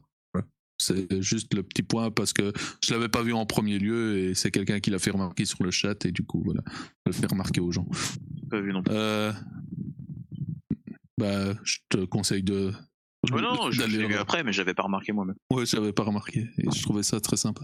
[0.78, 4.34] C'est juste le petit point parce que je l'avais pas vu en premier lieu et
[4.34, 6.62] c'est quelqu'un qui l'a fait remarquer sur le chat et du coup voilà,
[7.06, 7.86] je le fais remarquer aux gens.
[8.50, 8.92] Pas vu non plus.
[8.92, 9.32] Euh,
[11.16, 12.72] bah, je te conseille de.
[13.32, 15.36] Ouais, non, je l'ai vu après, mais j'avais pas remarqué moi-même.
[15.50, 17.62] Ouais, j'avais pas remarqué et je trouvais ça très sympa.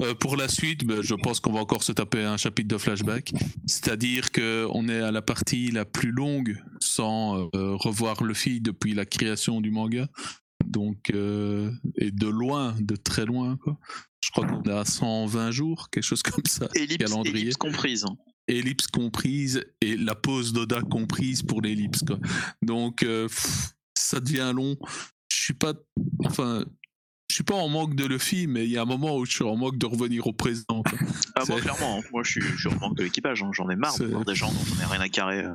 [0.00, 2.78] Euh, pour la suite, ben, je pense qu'on va encore se taper un chapitre de
[2.78, 3.32] flashback,
[3.66, 8.94] c'est-à-dire que on est à la partie la plus longue sans euh, revoir Luffy depuis
[8.94, 10.08] la création du manga.
[10.64, 13.78] Donc, euh, et de loin, de très loin, quoi.
[14.20, 16.68] Je crois qu'on est à 120 jours, quelque chose comme ça.
[16.74, 17.42] Ellipse, calendrier.
[17.42, 18.04] ellipse comprise.
[18.04, 18.16] hein.
[18.48, 22.02] ellipse comprise et la pause d'Oda comprise pour l'ellipse.
[22.62, 23.75] Donc euh, pff,
[24.06, 24.76] ça devient long.
[25.30, 25.74] Je suis pas
[26.24, 26.64] enfin
[27.28, 29.32] je suis pas en manque de Luffy mais il y a un moment où je
[29.32, 30.82] suis en manque de revenir au présent.
[31.34, 32.08] Ah, moi, clairement, hein.
[32.12, 33.42] moi je suis, je suis en manque de l'équipage.
[33.42, 33.50] hein.
[33.52, 35.40] J'en ai marre de voir des gens dont on n'a rien à carrer.
[35.44, 35.52] euh.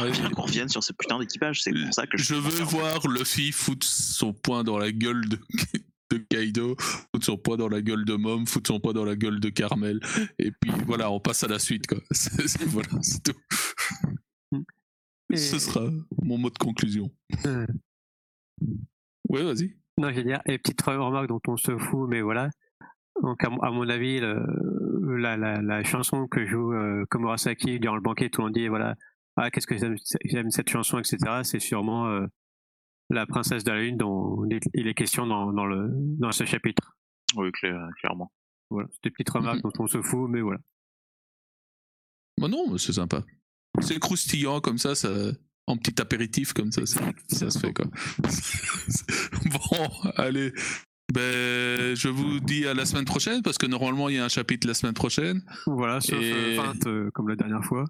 [0.00, 1.62] Ouais, qu'on revienne sur ce putain d'équipage.
[1.62, 2.24] C'est pour ça que je.
[2.24, 5.38] Je veux voir Luffy foutre son poing dans la gueule de,
[6.12, 9.16] de Kaido, foutre son poing dans la gueule de Mom, foutre son poing dans la
[9.16, 10.00] gueule de Carmel
[10.38, 11.98] et puis voilà, on passe à la suite quoi.
[12.12, 13.32] C'est- c'est- voilà, c'est tout.
[15.30, 15.88] Et- Ce sera
[16.22, 17.10] mon mot de conclusion.
[17.46, 17.66] Euh,
[19.28, 19.76] Ouais, vas-y.
[19.98, 22.50] non, j'ai dire, et petite remarque dont on se fout, mais voilà.
[23.22, 27.78] Donc, à, mon- à mon avis, le- la, la, la chanson que joue euh, Komurasaki
[27.80, 28.96] durant le banquet, tout le monde dit, voilà,
[29.36, 31.18] ah, qu'est-ce que j'aime cette chanson, etc.
[31.44, 32.26] C'est sûrement euh,
[33.10, 36.96] la princesse de la lune dont il est- question dans, dans, le, dans ce chapitre.
[37.36, 38.32] Oui, clair- clairement.
[38.70, 40.60] Voilà, c'est des petites remarques dont on se fout, mais voilà.
[42.38, 43.22] Bah non, mais c'est sympa.
[43.80, 45.08] C'est croustillant comme ça, ça,
[45.66, 47.86] en petit apéritif comme ça, ça, ça se fait quoi.
[49.46, 50.52] bon, allez.
[51.12, 54.28] Ben, je vous dis à la semaine prochaine parce que normalement il y a un
[54.28, 57.84] chapitre la semaine prochaine, Voilà, sauf Et- euh, feinte, euh, comme la dernière fois.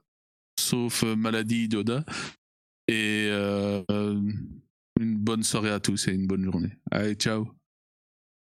[0.59, 2.05] sauf euh, maladie d'Oda.
[2.89, 3.83] Et euh,
[4.99, 6.77] une bonne soirée à tous et une bonne journée.
[6.91, 7.49] Allez, ciao.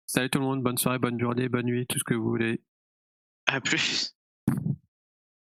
[0.07, 2.61] Salut tout le monde, bonne soirée, bonne journée, bonne nuit, tout ce que vous voulez.
[3.47, 4.13] À plus.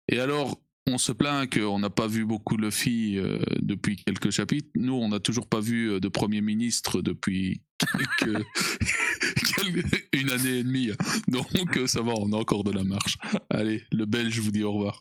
[0.09, 4.69] Et alors, on se plaint qu'on n'a pas vu beaucoup Luffy euh, depuis quelques chapitres.
[4.75, 8.45] Nous, on n'a toujours pas vu euh, de Premier ministre depuis quelques-
[9.57, 9.85] quel-
[10.21, 10.91] une année et demie.
[11.29, 13.17] Donc, euh, ça va, on a encore de la marche.
[13.51, 15.01] Allez, le Belge vous dit au revoir.